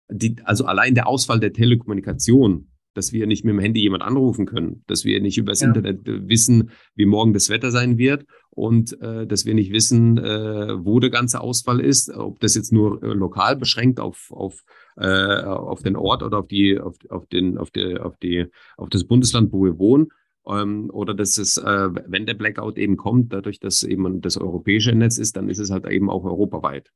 [0.10, 4.46] die, also allein der Ausfall der Telekommunikation, dass wir nicht mit dem Handy jemand anrufen
[4.46, 5.68] können, dass wir nicht übers ja.
[5.68, 10.18] Internet äh, wissen, wie morgen das Wetter sein wird und äh, dass wir nicht wissen,
[10.18, 14.64] äh, wo der ganze Ausfall ist, ob das jetzt nur äh, lokal beschränkt auf, auf,
[14.98, 18.90] äh, auf den Ort oder auf die, auf, auf den, auf die, auf die, auf
[18.90, 20.08] das Bundesland, wo wir wohnen
[20.48, 24.94] ähm, oder dass es, äh, wenn der Blackout eben kommt, dadurch, dass eben das europäische
[24.94, 26.92] Netz ist, dann ist es halt eben auch europaweit.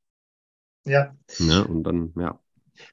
[0.86, 1.16] Ja.
[1.40, 2.40] ja und dann, ja.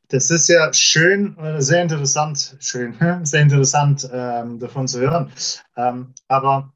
[0.08, 2.94] Das ist ja schön, äh, sehr interessant, schön,
[3.24, 5.32] sehr interessant ähm, davon zu hören.
[5.76, 6.72] Ähm, aber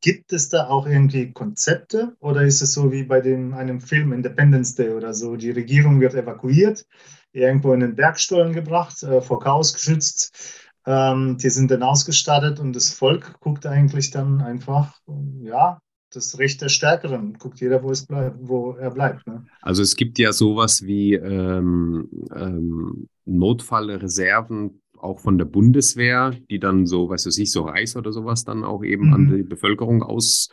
[0.00, 4.12] gibt es da auch irgendwie Konzepte oder ist es so wie bei dem, einem Film
[4.12, 5.36] Independence Day oder so?
[5.36, 6.86] Die Regierung wird evakuiert,
[7.32, 12.74] irgendwo in den Bergstollen gebracht, äh, vor Chaos geschützt ähm, die sind dann ausgestattet und
[12.74, 14.98] das Volk guckt eigentlich dann einfach,
[15.42, 15.78] ja,
[16.12, 17.34] das Recht der Stärkeren.
[17.34, 19.26] Guckt jeder, wo, es bleibt, wo er bleibt.
[19.26, 19.46] Ne?
[19.62, 26.86] Also es gibt ja sowas wie ähm, ähm, Notfallreserven auch von der Bundeswehr, die dann
[26.86, 29.14] so, weißt du, sich so Reis oder sowas dann auch eben mhm.
[29.14, 30.50] an die Bevölkerung aus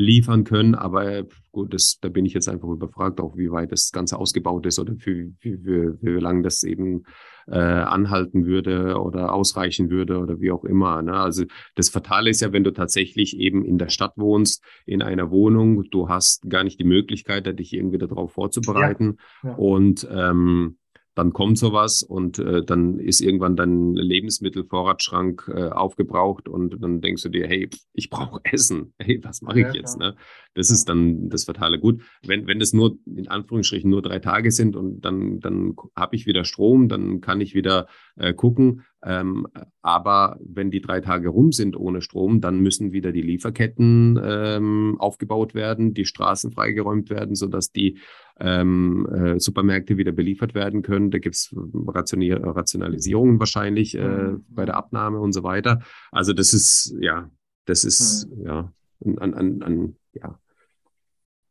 [0.00, 0.74] liefern können.
[0.74, 4.66] Aber gut, das, da bin ich jetzt einfach überfragt, auch wie weit das Ganze ausgebaut
[4.66, 7.04] ist oder für, für, für, für wie lange das eben
[7.46, 11.02] äh, anhalten würde oder ausreichen würde oder wie auch immer.
[11.02, 11.12] Ne?
[11.12, 11.44] Also
[11.74, 15.84] das Fatale ist ja, wenn du tatsächlich eben in der Stadt wohnst, in einer Wohnung,
[15.90, 19.18] du hast gar nicht die Möglichkeit, dich irgendwie darauf vorzubereiten.
[19.42, 19.56] Ja, ja.
[19.56, 20.76] Und ähm,
[21.20, 27.22] dann kommt sowas und äh, dann ist irgendwann dein Lebensmittelvorratsschrank äh, aufgebraucht und dann denkst
[27.24, 28.94] du dir, hey, ich brauche Essen.
[28.98, 29.98] Hey, was mache ich ja, jetzt?
[29.98, 30.16] Ne?
[30.54, 31.78] Das ist dann das Fatale.
[31.78, 36.16] Gut, wenn, wenn das nur in Anführungsstrichen nur drei Tage sind und dann, dann habe
[36.16, 38.86] ich wieder Strom, dann kann ich wieder äh, gucken.
[39.02, 39.46] Ähm,
[39.80, 44.96] aber wenn die drei Tage rum sind ohne Strom, dann müssen wieder die Lieferketten ähm,
[44.98, 47.98] aufgebaut werden, die Straßen freigeräumt werden, sodass die
[48.38, 51.10] ähm, äh, Supermärkte wieder beliefert werden können.
[51.10, 54.44] Da gibt es Rationalisierungen wahrscheinlich äh, mhm.
[54.48, 55.80] bei der Abnahme und so weiter.
[56.12, 57.30] Also das ist, ja,
[57.64, 58.46] das ist, mhm.
[58.46, 58.72] ja,
[59.16, 60.38] an, an, an, ja,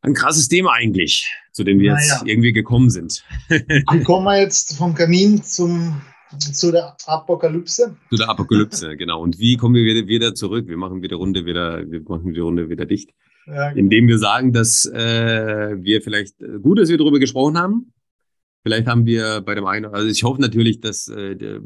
[0.02, 2.04] ein krasses Thema eigentlich, zu dem wir naja.
[2.04, 3.24] jetzt irgendwie gekommen sind.
[3.48, 6.00] Wie kommen wir jetzt vom Kamin zum
[6.38, 7.96] zu der Apokalypse.
[8.10, 9.22] Zu der Apokalypse, genau.
[9.22, 10.68] Und wie kommen wir wieder, wieder zurück?
[10.68, 13.10] Wir machen wieder Runde wieder, wir machen die Runde wieder dicht.
[13.46, 13.78] Ja, genau.
[13.78, 17.92] Indem wir sagen, dass äh, wir vielleicht äh, gut, dass wir darüber gesprochen haben,
[18.62, 21.60] Vielleicht haben wir bei dem einen, also ich hoffe natürlich, dass äh,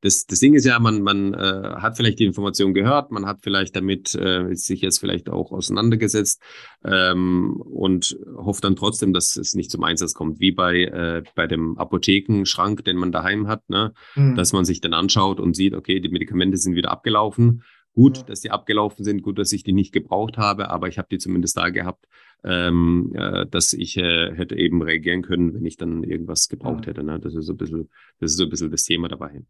[0.00, 3.38] das, das Ding ist ja, man, man äh, hat vielleicht die Information gehört, man hat
[3.42, 6.40] vielleicht damit äh, sich jetzt vielleicht auch auseinandergesetzt
[6.84, 11.48] ähm, und hofft dann trotzdem, dass es nicht zum Einsatz kommt, wie bei, äh, bei
[11.48, 13.92] dem Apothekenschrank, den man daheim hat, ne?
[14.14, 14.36] Mhm.
[14.36, 17.62] dass man sich dann anschaut und sieht, okay, die Medikamente sind wieder abgelaufen.
[17.96, 18.22] Gut, ja.
[18.24, 21.18] dass die abgelaufen sind, gut, dass ich die nicht gebraucht habe, aber ich habe die
[21.18, 22.06] zumindest da gehabt
[22.46, 27.02] ähm, äh, dass ich äh, hätte eben reagieren können, wenn ich dann irgendwas gebraucht hätte.
[27.02, 27.18] Ne?
[27.18, 27.90] Das ist so ein bisschen,
[28.20, 29.42] das ist so ein bisschen das Thema dabei.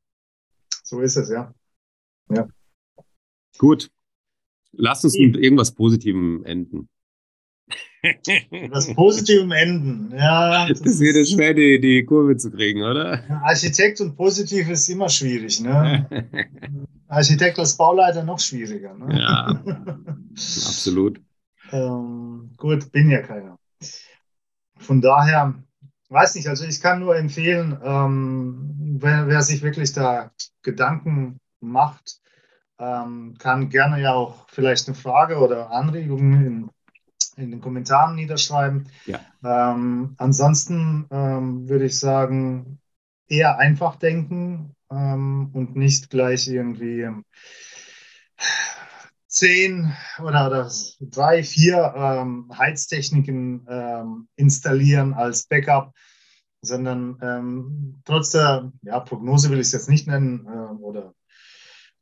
[0.82, 1.54] So ist es, ja.
[2.30, 2.48] Ja.
[3.58, 3.90] Gut.
[4.72, 6.88] Lass uns mit irgendwas Positivem enden.
[8.70, 10.66] Was Positivem enden, ja.
[10.68, 13.22] Das, das wird schwer, die, die Kurve zu kriegen, oder?
[13.42, 16.06] Architekt und Positiv ist immer schwierig, ne?
[17.08, 19.18] Architekt als Bauleiter noch schwieriger, ne?
[19.18, 19.62] Ja,
[20.32, 21.20] absolut.
[21.72, 23.58] Ähm, gut, bin ja keiner.
[24.78, 25.54] Von daher,
[26.08, 30.30] weiß nicht, also ich kann nur empfehlen, ähm, wer, wer, sich wirklich da
[30.62, 32.20] Gedanken macht,
[32.78, 36.70] ähm, kann gerne ja auch vielleicht eine Frage oder Anregungen in,
[37.36, 38.88] in den Kommentaren niederschreiben.
[39.04, 39.20] Ja.
[39.44, 42.80] Ähm, ansonsten ähm, würde ich sagen,
[43.28, 47.08] eher einfach denken ähm, und nicht gleich irgendwie
[49.28, 50.70] zehn oder, oder
[51.00, 55.92] drei, vier ähm, Heiztechniken ähm, installieren als Backup,
[56.62, 61.14] sondern ähm, trotz der ja, Prognose will ich es jetzt nicht nennen äh, oder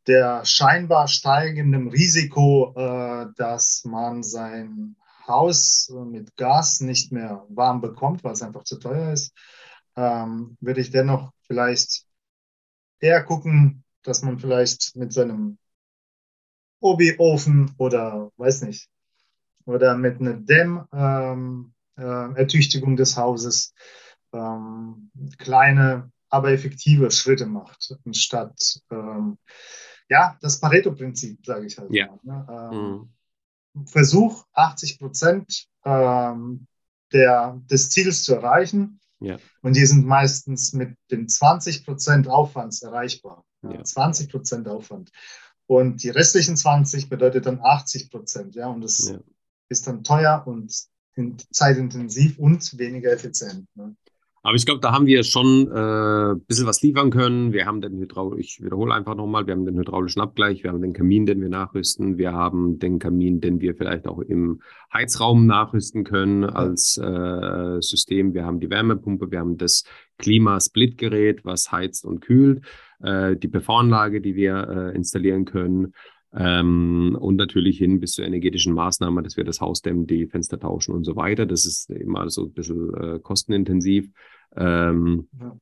[0.06, 8.24] der scheinbar steigenden Risiko, äh, dass man sein Haus mit Gas nicht mehr warm bekommt,
[8.24, 9.32] weil es einfach zu teuer ist,
[9.96, 12.04] ähm, würde ich dennoch vielleicht
[13.00, 15.58] eher gucken, dass man vielleicht mit seinem
[16.80, 18.88] Obi-Ofen oder weiß nicht,
[19.64, 23.72] oder mit einer Dämmertüchtigung ähm, äh, des Hauses
[24.32, 29.38] ähm, kleine, aber effektive Schritte macht, anstatt ähm,
[30.08, 31.90] ja, das Pareto-Prinzip, sage ich halt.
[31.92, 32.08] Ja.
[32.22, 32.46] Mal, ne?
[32.50, 33.08] Ähm, mhm.
[33.86, 36.66] Versuch, 80 Prozent ähm,
[37.12, 39.00] der, des Ziels zu erreichen.
[39.20, 39.38] Ja.
[39.62, 43.44] Und die sind meistens mit den 20 Prozent Aufwands erreichbar.
[43.62, 43.82] Ja.
[43.82, 45.10] 20 Prozent Aufwand.
[45.66, 48.54] Und die restlichen 20 bedeutet dann 80 Prozent.
[48.54, 49.18] Ja, und das ja.
[49.68, 50.86] ist dann teuer und
[51.50, 53.66] zeitintensiv und weniger effizient.
[53.74, 53.96] Ne?
[54.46, 57.54] Aber ich glaube, da haben wir schon äh, ein bisschen was liefern können.
[57.54, 60.82] Wir haben den Hydraul ich wiederhole einfach nochmal, wir haben den hydraulischen Abgleich, wir haben
[60.82, 64.60] den Kamin, den wir nachrüsten, wir haben den Kamin, den wir vielleicht auch im
[64.92, 68.34] Heizraum nachrüsten können als äh, System.
[68.34, 69.84] Wir haben die Wärmepumpe, wir haben das
[70.18, 72.66] Klimasplitgerät, was heizt und kühlt,
[73.02, 75.94] äh, die PV-Anlage, die wir äh, installieren können.
[76.36, 80.58] Ähm, und natürlich hin bis zur energetischen Maßnahme, dass wir das Haus dämmen, die Fenster
[80.58, 81.46] tauschen und so weiter.
[81.46, 84.10] Das ist immer so ein bisschen äh, kostenintensiv.
[84.56, 85.56] Ähm, ja.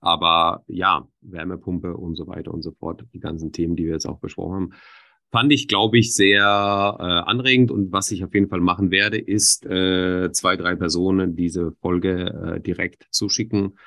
[0.00, 4.06] Aber ja, Wärmepumpe und so weiter und so fort, die ganzen Themen, die wir jetzt
[4.06, 4.72] auch besprochen haben,
[5.30, 7.70] fand ich, glaube ich, sehr äh, anregend.
[7.70, 12.56] Und was ich auf jeden Fall machen werde, ist äh, zwei, drei Personen diese Folge
[12.56, 13.78] äh, direkt zuschicken,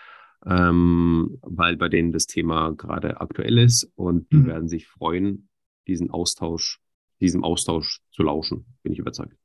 [0.46, 4.48] ähm, weil bei denen das Thema gerade aktuell ist und die mhm.
[4.48, 5.48] werden sich freuen,
[5.88, 6.82] diesen Austausch,
[7.22, 9.38] diesem Austausch zu lauschen, bin ich überzeugt.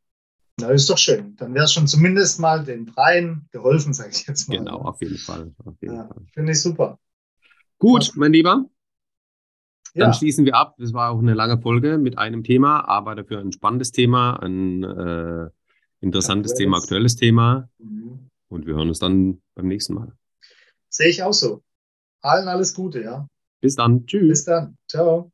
[0.63, 1.35] Na, ist doch schön.
[1.37, 4.59] Dann wäre es schon zumindest mal den dreien geholfen, sage ich jetzt mal.
[4.59, 5.53] Genau, auf jeden Fall.
[5.81, 7.01] Ja, Finde ich super.
[7.79, 8.65] Gut, mein Lieber.
[9.95, 10.13] Dann ja.
[10.13, 10.77] schließen wir ab.
[10.79, 14.85] Das war auch eine lange Folge mit einem Thema, aber dafür ein spannendes Thema, ein
[14.85, 15.51] äh,
[16.01, 16.59] interessantes aktuelles.
[16.59, 17.69] Thema, aktuelles Thema.
[17.79, 18.31] Mhm.
[18.49, 20.13] Und wir hören uns dann beim nächsten Mal.
[20.89, 21.63] Sehe ich auch so.
[22.21, 23.27] Allen alles Gute, ja.
[23.61, 24.07] Bis dann.
[24.07, 24.29] Tschüss.
[24.29, 24.77] Bis dann.
[24.89, 25.33] Ciao.